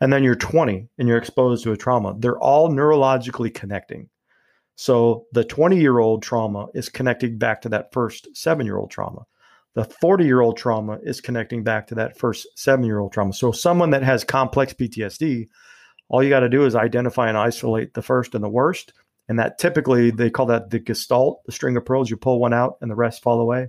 [0.00, 2.14] And then you're 20 and you're exposed to a trauma.
[2.18, 4.08] They're all neurologically connecting.
[4.76, 8.90] So the 20 year old trauma is connecting back to that first 7 year old
[8.90, 9.26] trauma.
[9.74, 13.32] The 40 year old trauma is connecting back to that first 7 year old trauma.
[13.32, 15.48] So someone that has complex ptsd
[16.08, 18.92] all you got to do is identify and isolate the first and the worst
[19.28, 22.10] and that typically they call that the gestalt, the string of pearls.
[22.10, 23.68] You pull one out and the rest fall away.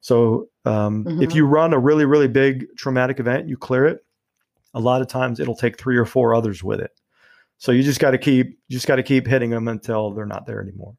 [0.00, 1.22] So um, mm-hmm.
[1.22, 4.04] if you run a really, really big traumatic event, you clear it.
[4.74, 6.92] A lot of times it'll take three or four others with it.
[7.58, 10.26] So you just got to keep, you just got to keep hitting them until they're
[10.26, 10.94] not there anymore.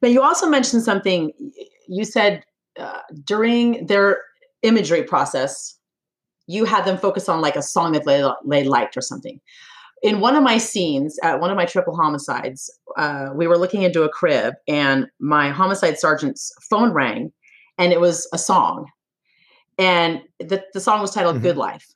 [0.00, 1.32] Now you also mentioned something.
[1.88, 2.44] You said
[2.78, 4.22] uh, during their
[4.62, 5.76] imagery process,
[6.46, 9.40] you had them focus on like a song that they, they liked or something
[10.02, 13.82] in one of my scenes at one of my triple homicides, uh, we were looking
[13.82, 17.32] into a crib, and my homicide sergeant's phone rang,
[17.78, 18.86] and it was a song,
[19.78, 21.44] and the the song was titled mm-hmm.
[21.44, 21.86] "Good Life,"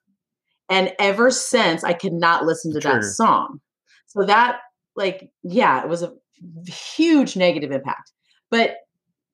[0.69, 3.61] and ever since I could not listen to that song.
[4.07, 4.59] So that,
[4.95, 6.13] like, yeah, it was a
[6.67, 8.13] huge negative impact.
[8.51, 8.77] But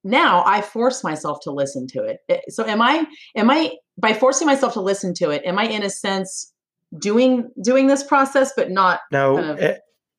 [0.04, 2.20] now I force myself to listen to it.
[2.50, 3.06] So am I?
[3.36, 5.42] Am I by forcing myself to listen to it?
[5.44, 6.52] Am I in a sense?
[6.98, 9.36] Doing doing this process, but not no.
[9.36, 9.76] Kind of eh,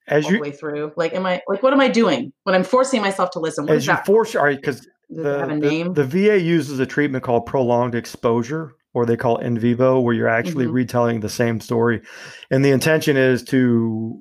[0.08, 3.02] as you way through, like, am I like what am I doing when I'm forcing
[3.02, 3.66] myself to listen?
[3.66, 4.06] What as you that?
[4.06, 9.06] force, all right, because the, the, the, VA uses a treatment called prolonged exposure, or
[9.06, 10.74] they call in vivo, where you're actually mm-hmm.
[10.74, 12.02] retelling the same story,
[12.50, 14.20] and the intention is to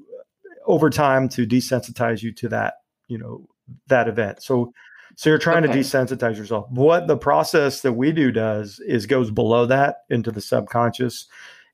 [0.67, 2.75] over time to desensitize you to that,
[3.09, 3.47] you know,
[3.89, 4.43] that event.
[4.43, 4.73] So
[5.17, 5.73] so you're trying okay.
[5.73, 6.67] to desensitize yourself.
[6.71, 11.27] What the process that we do does is goes below that into the subconscious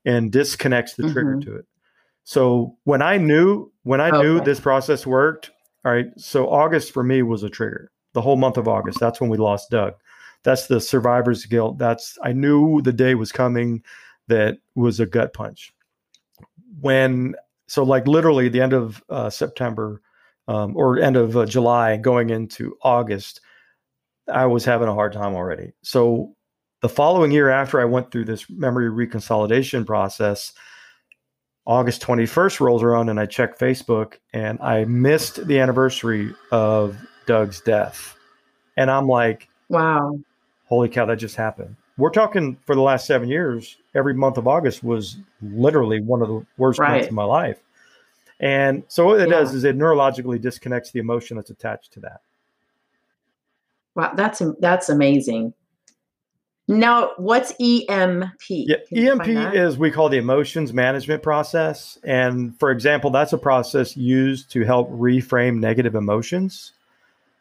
[0.07, 1.51] and disconnects the trigger mm-hmm.
[1.51, 1.67] to it.
[2.25, 4.23] So when I knew when I okay.
[4.23, 5.51] knew this process worked,
[5.85, 6.07] all right.
[6.17, 7.91] So August for me was a trigger.
[8.15, 8.99] The whole month of August.
[8.99, 9.93] That's when we lost Doug.
[10.43, 11.77] That's the survivor's guilt.
[11.77, 13.83] That's I knew the day was coming
[14.29, 15.75] that was a gut punch.
[16.81, 17.35] When
[17.67, 20.01] so like literally the end of uh, September
[20.49, 23.41] um, or end of uh, July going into August,
[24.33, 25.73] I was having a hard time already.
[25.83, 26.36] So
[26.87, 30.53] the following year, after I went through this memory reconsolidation process,
[31.67, 37.61] August 21st rolls around and I check Facebook and I missed the anniversary of Doug's
[37.61, 38.17] death.
[38.77, 40.17] And I'm like, wow,
[40.67, 41.75] holy cow, that just happened.
[41.99, 46.29] We're talking for the last seven years, every month of August was literally one of
[46.29, 46.93] the worst right.
[46.93, 47.59] months of my life.
[48.39, 49.35] And so what it yeah.
[49.35, 52.21] does is it neurologically disconnects the emotion that's attached to that.
[53.97, 55.53] Wow, that's that's amazing.
[56.69, 58.41] Now, what's EMP?
[58.49, 63.97] Yeah, EMP is we call the emotions management process, and for example, that's a process
[63.97, 66.73] used to help reframe negative emotions.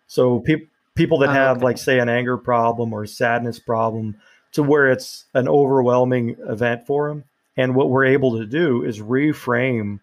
[0.07, 1.65] So people people that Oh, have okay.
[1.65, 4.15] like say an anger problem or a sadness problem
[4.53, 7.25] to where it's an overwhelming event for them
[7.57, 9.99] and what we're able to do is reframe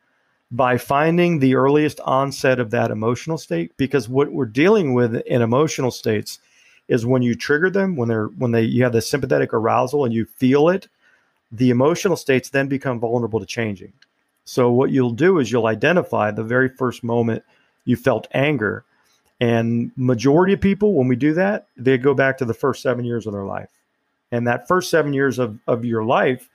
[0.51, 5.41] by finding the earliest onset of that emotional state because what we're dealing with in
[5.41, 6.39] emotional states
[6.93, 10.13] is when you trigger them when they're when they you have the sympathetic arousal and
[10.13, 10.89] you feel it
[11.51, 13.93] the emotional states then become vulnerable to changing.
[14.45, 17.45] So what you'll do is you'll identify the very first moment
[17.85, 18.85] you felt anger.
[19.41, 23.05] And majority of people when we do that they go back to the first seven
[23.05, 23.71] years of their life.
[24.31, 26.49] And that first seven years of, of your life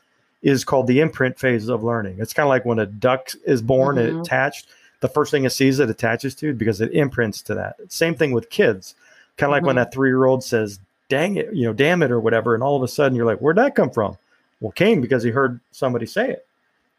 [0.44, 2.18] is called the imprint phase of learning.
[2.20, 4.22] It's kind of like when a duck is born and Mhm.
[4.22, 4.68] attached
[5.00, 7.76] the first thing it sees it attaches to because it imprints to that.
[7.88, 8.96] Same thing with kids
[9.38, 9.80] kind of like when Mhm.
[9.80, 10.80] that three year old says
[11.10, 13.40] dang it you know damn it or whatever and all of a sudden you're like
[13.40, 14.18] where'd that come from?
[14.60, 16.46] Well came because he heard somebody say it.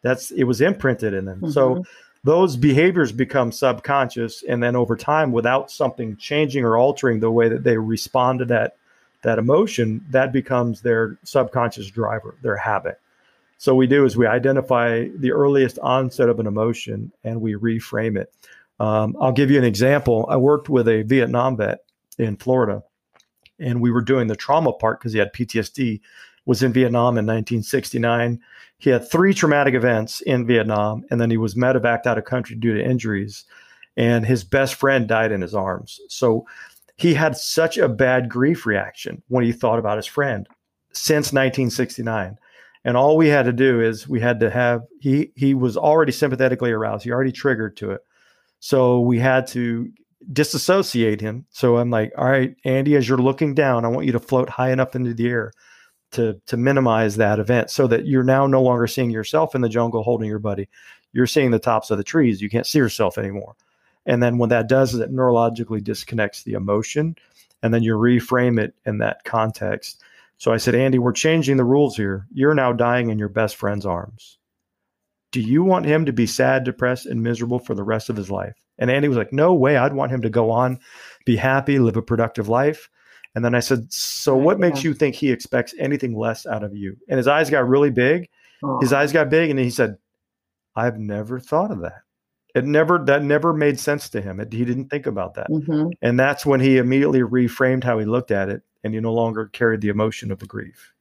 [0.02, 1.50] That's it was imprinted in them.
[1.50, 1.84] So Mhm.
[2.24, 7.48] those behaviors become subconscious and then over time without something changing or altering the way
[7.48, 8.76] that they respond to that
[9.22, 13.00] that emotion that becomes their subconscious driver their habit.
[13.58, 18.16] So we do is we identify the earliest onset of an emotion and we reframe
[18.16, 18.32] it.
[18.78, 20.24] Um, i'll give you an example.
[20.28, 21.80] I worked with a vietnam vet
[22.18, 22.82] in florida
[23.58, 26.00] and we were doing the trauma part because he had ptsd
[26.46, 28.40] was in vietnam in 1969
[28.78, 32.56] he had three traumatic events in Vietnam, and then he was medevaced out of country
[32.56, 33.44] due to injuries.
[33.96, 36.00] And his best friend died in his arms.
[36.08, 36.46] So
[36.96, 40.46] he had such a bad grief reaction when he thought about his friend
[40.92, 42.38] since 1969.
[42.84, 46.12] And all we had to do is we had to have he he was already
[46.12, 47.02] sympathetically aroused.
[47.02, 48.02] He already triggered to it.
[48.60, 49.90] So we had to
[50.32, 51.46] disassociate him.
[51.50, 54.48] So I'm like, all right, Andy, as you're looking down, I want you to float
[54.48, 55.52] high enough into the air
[56.12, 59.68] to to minimize that event so that you're now no longer seeing yourself in the
[59.68, 60.68] jungle holding your buddy.
[61.12, 62.40] You're seeing the tops of the trees.
[62.40, 63.56] You can't see yourself anymore.
[64.06, 67.16] And then when that does is it neurologically disconnects the emotion
[67.62, 70.02] and then you reframe it in that context.
[70.38, 72.26] So i said andy we're changing the rules here.
[72.32, 74.38] You're now dying in your best friend's arms.
[75.30, 78.30] Do you want him to be sad depressed and miserable for the rest of his
[78.30, 80.78] life and andy was like no way i'd want him to go on
[81.24, 82.88] be happy live a productive life
[83.34, 86.74] and then I said, So what makes you think he expects anything less out of
[86.74, 86.96] you?
[87.08, 88.28] And his eyes got really big.
[88.64, 88.80] Aw.
[88.80, 89.96] His eyes got big and he said,
[90.74, 92.02] I've never thought of that.
[92.56, 94.40] It never, that never made sense to him.
[94.40, 95.48] It, he didn't think about that.
[95.50, 95.92] Mhm.
[96.02, 99.46] And that's when he immediately reframed how he looked at it and he no longer
[99.46, 100.92] carried the emotion of the grief.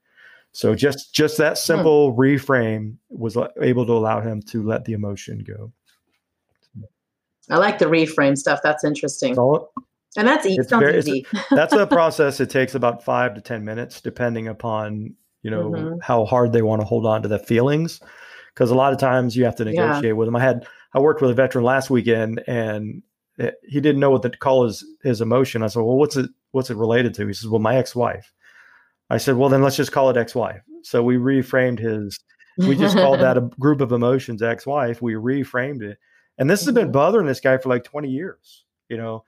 [0.51, 5.43] So just, just that simple reframe was able to allow him to let the emotion
[5.43, 5.71] go.
[7.49, 8.59] I like the reframe stuff.
[8.63, 9.37] That's interesting.
[9.37, 9.71] All,
[10.17, 11.25] And that's e- very- easy.
[11.51, 12.39] that's a process.
[12.39, 15.97] It takes about five to 10 minutes, depending upon, you know, Mhm.
[16.01, 18.01] how hard they want to hold on to the feelings.
[18.55, 19.71] Cause a lot of times you have to Yeah.
[19.87, 20.35] negotiate with them.
[20.35, 23.03] I had, I worked with a veteran last weekend and
[23.37, 25.61] it- he didn't know what to call his, his emotion.
[25.63, 27.27] I said, well, what's it, what's it related to?
[27.27, 28.33] He says, well, my ex-wife.
[29.09, 30.61] I said, well, then let's just call it ex-wife.
[30.81, 32.19] So we reframed his,
[32.57, 35.01] we just called that a group of emotions ex-wife.
[35.01, 35.97] We reframed it.
[36.37, 36.93] And this has been Mhm.
[36.93, 39.23] bothering this guy for like 20 years, you know?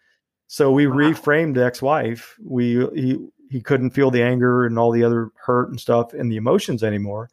[0.47, 0.95] So we Wow.
[0.95, 2.37] reframed the ex-wife.
[2.43, 6.31] We, he, he couldn't feel the anger and all the other hurt and stuff and
[6.31, 7.29] the emotions anymore.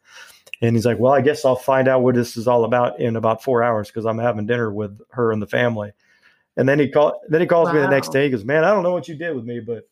[0.61, 3.15] And he's like, well, I guess I'll find out what this is all about in
[3.15, 5.91] about four hours because I'm having dinner with her and the family.
[6.55, 7.13] And then he called.
[7.29, 8.23] Then he calls me the next day.
[8.23, 9.87] He goes, "Man, I don't know what you did with me, but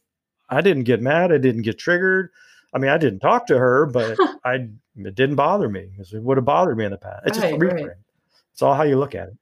[0.50, 1.32] I didn't get mad.
[1.32, 2.32] I didn't get triggered.
[2.74, 6.24] I mean, I didn't talk to her, but I it didn't bother me because it
[6.24, 7.22] would have bothered me in the past.
[7.28, 7.86] It's just a Right, reframe.
[7.88, 7.96] right.
[8.52, 9.38] It's all how you look at it.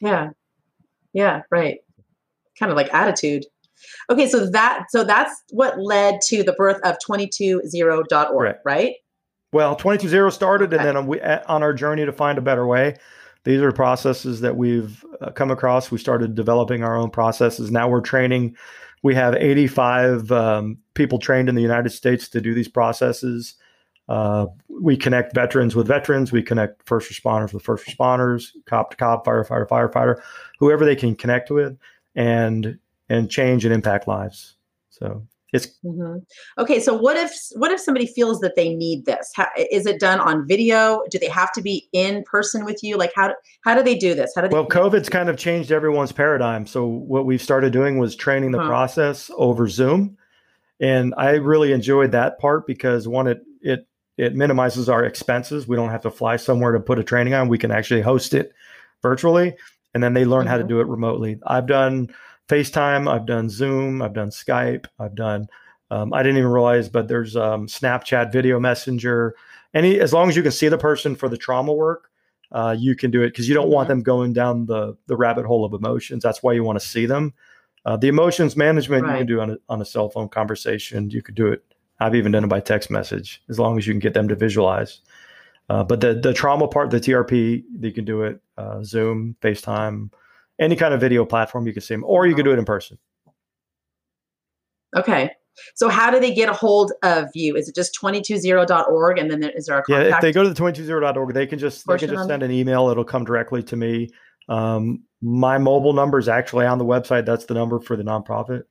[0.00, 0.30] Yeah.
[1.12, 1.78] Yeah, right.
[2.58, 3.44] Kind of like attitude.
[4.10, 8.62] Okay, so that so that's what led to the birth of 220.org, Correct.
[8.64, 8.94] right?
[9.52, 10.86] Well, 22.0 started, Okay.
[10.86, 12.96] and then we, on our journey to find a better way.
[13.44, 15.90] These are processes that we've uh, come across.
[15.90, 17.70] We started developing our own processes.
[17.70, 18.56] Now we're training.
[19.04, 23.54] We have 85 um, people trained in the United States to do these processes.
[24.08, 26.32] Uh, we connect veterans with veterans.
[26.32, 30.20] We connect first responders with first responders, cop to cop, firefighter, firefighter,
[30.58, 31.76] whoever they can connect with,
[32.14, 32.78] and
[33.08, 34.56] and change and impact lives.
[34.90, 36.18] So it's hmm
[36.58, 39.30] Okay, so what if what if somebody feels that they need this?
[39.34, 41.02] How, is it done on video?
[41.10, 42.96] Do they have to be in person with you?
[42.96, 43.34] Like how do,
[43.64, 44.32] how do they do this?
[44.34, 46.66] How do they Well, COVID's kind of changed everyone's paradigm.
[46.66, 48.66] So what we've started doing was training the Huh.
[48.66, 50.16] process over Zoom,
[50.80, 53.86] and I really enjoyed that part because one, it it
[54.16, 55.68] it minimizes our expenses.
[55.68, 57.48] We don't have to fly somewhere to put a training on.
[57.48, 58.52] We can actually host it
[59.02, 59.54] virtually,
[59.94, 60.68] and then they learn how to Mhm.
[60.68, 61.38] do it remotely.
[61.46, 62.08] I've done
[62.48, 65.48] FaceTime, I've done Zoom, I've done Skype, I've done.
[65.90, 69.34] Um, I didn't even realize, but there's um, Snapchat Video Messenger.
[69.74, 72.10] Any as long as you can see the person for the trauma work,
[72.52, 73.90] uh, you can do it because you don't want Mhm.
[73.90, 76.22] them going down the the rabbit hole of emotions.
[76.22, 77.34] That's why you want to see them.
[77.84, 81.10] Uh, the emotions management you can do on a, on a cell phone conversation.
[81.10, 81.62] You could do it.
[82.00, 84.34] I've even done it by text message as long as you can get them to
[84.34, 85.00] visualize.
[85.68, 90.10] Uh, but the the trauma part, the TRP, you can do it uh, Zoom, FaceTime,
[90.60, 92.64] any kind of video platform you can see them, or you can do it in
[92.64, 92.98] person.
[94.96, 95.30] Okay.
[95.74, 97.56] So how do they get a hold of you?
[97.56, 100.50] Is it just 220.org and then there, is there a Yeah, if they go to
[100.50, 102.88] the 220.org, they can just they can just send an email.
[102.90, 104.10] It'll come directly to me.
[104.48, 107.24] Um, my mobile number is actually on the website.
[107.24, 108.64] That's the number for the nonprofit.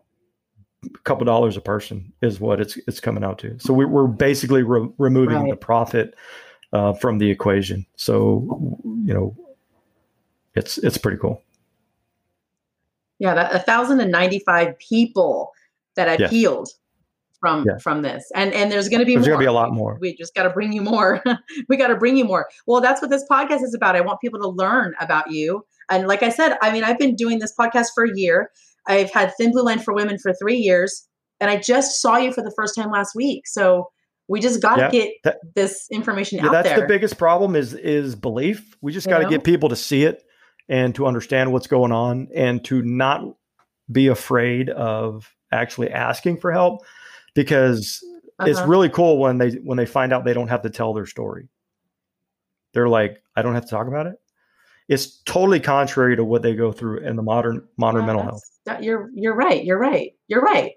[1.04, 3.58] couple dollars a person is what it's it's coming out to.
[3.60, 5.50] So we, we're basically re- removing Right.
[5.52, 6.16] the profit
[6.74, 7.86] uh, from the equation.
[7.96, 9.36] So you know,
[10.56, 11.42] it's it's pretty cool.
[13.20, 15.52] yeah, that 1,095 people
[15.96, 16.28] that have Yeah.
[16.30, 16.70] healed
[17.42, 17.78] from Yeah.
[17.80, 18.24] from this.
[18.34, 19.98] And and there's going to be There's going to be a lot more.
[20.00, 21.22] We just got to bring you more.
[21.68, 22.48] we got to bring you more.
[22.68, 23.98] Well, that's what this podcast is about.
[23.98, 25.66] I want people to learn about you.
[25.90, 28.50] And like I said, I mean, I've been doing this podcast for a year.
[28.88, 31.08] I've had Thin Blue Line for Women for three years,
[31.42, 33.46] and I just saw you for the first time last week.
[33.48, 33.90] So
[34.28, 36.78] we just got to Yeah, get that- this information Yeah, out that's there.
[36.78, 38.76] That's the biggest problem is is belief.
[38.82, 40.24] We just got to get people to see it
[40.70, 43.22] and to understand what's going on and to not
[43.92, 46.82] be afraid of actually asking for help
[47.34, 48.00] because
[48.46, 48.68] it's Uh-huh.
[48.68, 51.48] really cool when they when they find out they don't have to tell their story.
[52.74, 54.16] They're like, I don't have to talk about it.
[54.88, 58.44] It's totally contrary to what they go through in the modern modern Yeah, mental health.
[58.66, 59.64] that- you're you're right.
[59.64, 60.12] You're right.
[60.28, 60.74] You're right.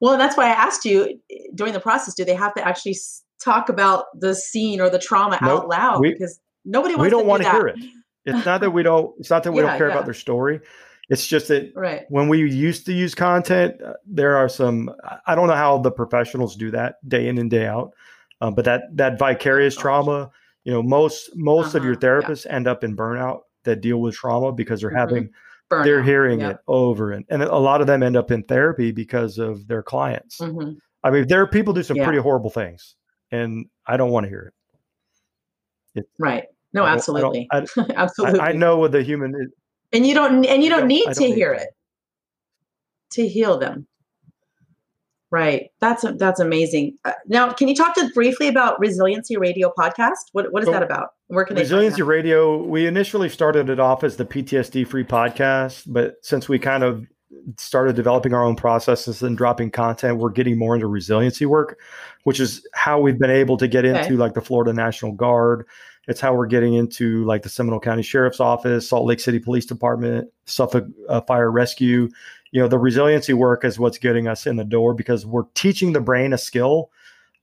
[0.00, 1.20] Well, that's why I asked you
[1.54, 2.14] during the process.
[2.14, 2.96] Do they have to actually
[3.42, 5.62] talk about the scene or the trauma Nope.
[5.62, 6.00] out loud?
[6.00, 7.56] We- because nobody wants to We don't to want do to that.
[7.58, 7.78] hear it.
[8.26, 9.14] It's not that we don't.
[9.18, 9.94] It's not that we Yeah, don't care yeah.
[9.94, 10.60] about their story.
[11.10, 12.04] It's just that Right.
[12.10, 14.90] when we used to use content, uh, there are some.
[15.26, 17.92] I don't know how the professionals do that day in and day out,
[18.42, 19.82] uh, but that that vicarious gosh.
[19.82, 20.30] trauma,
[20.64, 22.20] you know, most most of your Uh-huh, yeah.
[22.28, 24.96] therapists end up in burnout that deal with trauma because they're Mhm.
[24.98, 25.30] having
[25.84, 29.38] they're hearing it over and and a lot of them end up in therapy because
[29.38, 30.38] of their clients.
[30.40, 30.76] Mhm.
[31.04, 32.04] I mean, there are people do some Yeah.
[32.04, 32.96] pretty horrible things,
[33.30, 34.52] and I don't want to hear
[35.94, 36.06] it.
[36.18, 36.44] Right.
[36.74, 37.48] No, don't- I absolutely.
[37.50, 37.58] I,
[37.96, 38.40] absolutely.
[38.40, 39.48] I, I know what the human is.
[39.92, 41.68] And you don't and you don't don't- need to don't need hear it
[43.12, 43.86] to heal them.
[45.30, 45.70] Right.
[45.80, 46.96] That's that's amazing.
[47.04, 50.14] Uh, now, can you talk to briefly about Resiliency Radio podcast?
[50.32, 51.10] What what is So, that about?
[51.26, 52.00] Where can Resiliency?
[52.00, 56.82] Radio, we initially started it off as the PTSD free podcast, but since we kind
[56.82, 57.06] of
[57.58, 61.78] started developing our own processes and dropping content, we're getting more into resiliency work,
[62.24, 64.00] which is how we've been able to get Okay.
[64.00, 65.66] into like the Florida National Guard.
[66.08, 69.66] It's how we're getting into like the Seminole County Sheriff's Office, Salt Lake City Police
[69.66, 72.08] Department, Suffolk uh, Fire Rescue.
[72.50, 75.92] You know, the resiliency work is what's getting us in the door because we're teaching
[75.92, 76.90] the brain a skill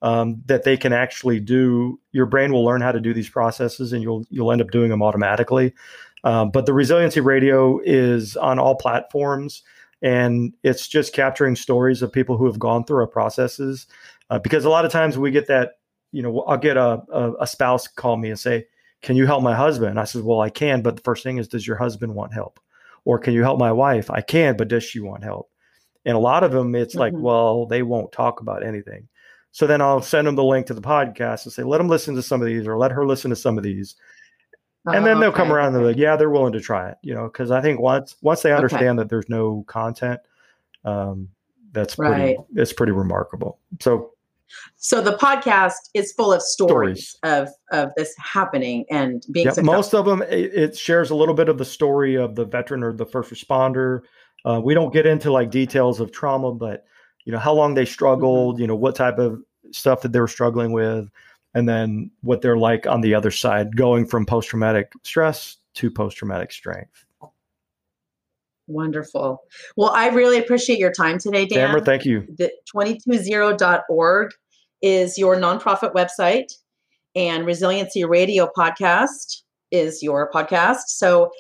[0.02, 2.00] um, that they can actually do.
[2.12, 4.90] Your brain will learn how to do these processes, and you'll you'll end up doing
[4.90, 5.74] them automatically.
[6.24, 9.62] Um, but the resiliency radio is on all platforms,
[10.02, 13.86] and it's just capturing stories of people who have gone through our processes.
[14.32, 15.74] Uh, because a lot of times we get that,
[16.16, 18.66] you know, I'll get a, a a spouse call me and say,
[19.02, 21.38] "Can you help my husband?" And I says, "Well, I can, but the first thing
[21.38, 22.60] is, does your husband want help?"
[23.04, 24.10] Or can you help my wife?
[24.10, 25.50] I can, but does she want help?
[26.06, 27.22] And a lot of them, it's like, Mhm.
[27.22, 29.08] well, they won't talk about anything.
[29.52, 32.16] So then I'll send them the link to the podcast and say, let them listen
[32.16, 33.96] to some of these or let her listen to some of these.
[34.86, 36.98] And then Oh, they'll come around and they're like, yeah, they're willing to try it,
[37.04, 38.58] you know, because I think once once they Okay.
[38.58, 40.20] understand that there's no content,
[40.84, 41.30] um,
[41.72, 42.38] that's pretty Right.
[42.56, 43.60] it's pretty remarkable.
[43.80, 44.15] So
[44.78, 47.18] So the podcast is full of stories, Stories.
[47.24, 51.50] of of this happening and being most of them it, it shares a little bit
[51.50, 54.02] of the story of the veteran or the first responder.
[54.46, 56.86] Uh, we don't get into like details of trauma, but
[57.26, 59.42] you know how long they struggled, you know what type of
[59.72, 61.10] stuff that they were struggling with,
[61.54, 65.90] and then what they're like on the other side, going from post traumatic stress to
[65.90, 67.05] post traumatic strength.
[68.68, 69.42] Wonderful.
[69.78, 71.68] Well, I really appreciate your time today, Dan.
[71.68, 72.26] Tamara, thank you.
[72.38, 74.32] the 220.org
[74.82, 76.52] is your nonprofit website
[77.16, 79.42] and resiliency radio podcast
[79.72, 81.32] is your podcast so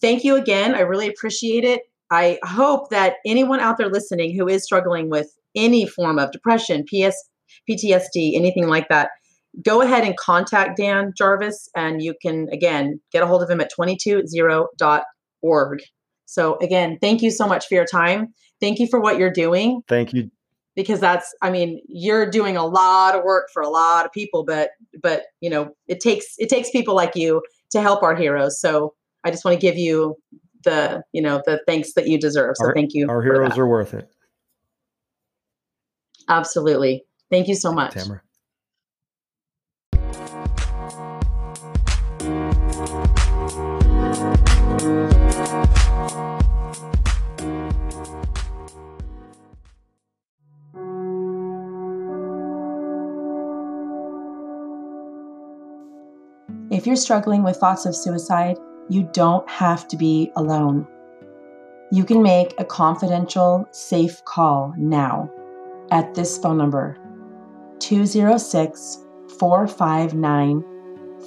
[0.00, 4.48] thank you again i really appreciate it i hope that anyone out there listening who
[4.48, 7.14] is struggling with any form of depression ps
[7.68, 9.10] ptsd anything like that
[9.62, 13.60] go ahead and contact dan jarvis and you can again get a hold of him
[13.60, 15.80] at 220.org
[16.26, 18.34] So again, thank you so much for your time.
[18.60, 19.82] Thank you for what you're doing.
[19.88, 20.30] Thank you.
[20.74, 24.44] Because that's I mean, you're doing a lot of work for a lot of people,
[24.44, 24.70] but
[25.02, 28.60] but you know, it takes it takes people like you to help our heroes.
[28.60, 28.94] So
[29.24, 30.16] I just want to give you
[30.64, 32.56] the, you know, the thanks that you deserve.
[32.56, 33.08] So our, thank you.
[33.08, 34.08] Our heroes are worth it.
[36.28, 37.04] Absolutely.
[37.30, 37.94] Thank you so much.
[37.94, 38.22] Tamara.
[56.84, 58.58] If you're struggling with thoughts of suicide,
[58.90, 60.86] you don't have to be alone.
[61.90, 65.30] You can make a confidential, safe call now
[65.90, 66.98] at this phone number
[67.78, 68.98] 206
[69.38, 70.62] 459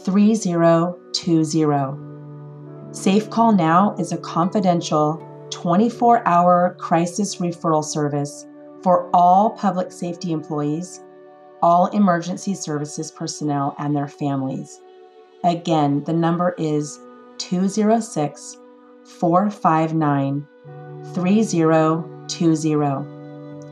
[0.04, 2.92] 3020.
[2.92, 8.46] Safe Call Now is a confidential 24 hour crisis referral service
[8.84, 11.04] for all public safety employees,
[11.64, 14.82] all emergency services personnel, and their families.
[15.44, 17.00] Again, the number is
[17.38, 18.58] 206
[19.06, 20.48] 459
[21.14, 23.08] 3020.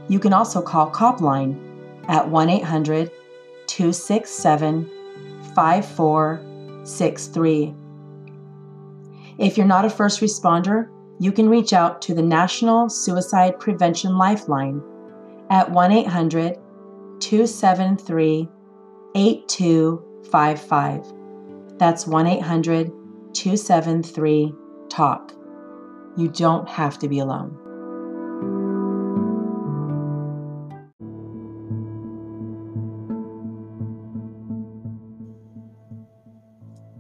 [0.07, 1.59] You can also call Copline
[2.07, 3.09] at 1 800
[3.67, 4.89] 267
[5.55, 7.73] 5463.
[9.37, 10.87] If you're not a first responder,
[11.19, 14.83] you can reach out to the National Suicide Prevention Lifeline
[15.49, 16.59] at 1 800
[17.19, 18.47] 273
[19.15, 21.14] 8255.
[21.77, 22.91] That's 1 800
[23.33, 24.53] 273
[24.89, 25.33] TALK.
[26.15, 27.59] You don't have to be alone.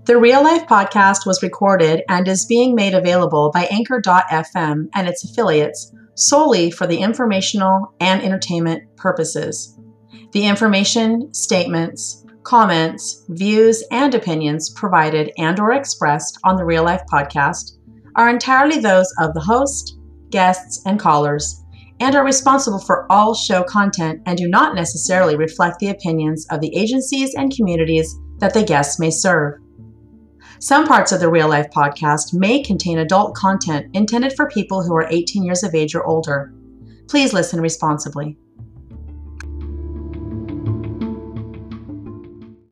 [0.05, 5.23] The Real Life podcast was recorded and is being made available by Anchor.fm and its
[5.23, 9.77] affiliates solely for the informational and entertainment purposes.
[10.31, 17.01] The information, statements, comments, views, and opinions provided and or expressed on the Real Life
[17.11, 17.77] podcast
[18.15, 19.97] are entirely those of the host,
[20.29, 21.65] guests, and callers
[21.99, 26.59] and are responsible for all show content and do not necessarily reflect the opinions of
[26.59, 29.59] the agencies and communities that the guests may serve.
[30.59, 34.95] Some parts of the Real Life podcast may contain adult content intended for people who
[34.95, 36.53] are 18 years of age or older.
[37.07, 38.37] Please listen responsibly.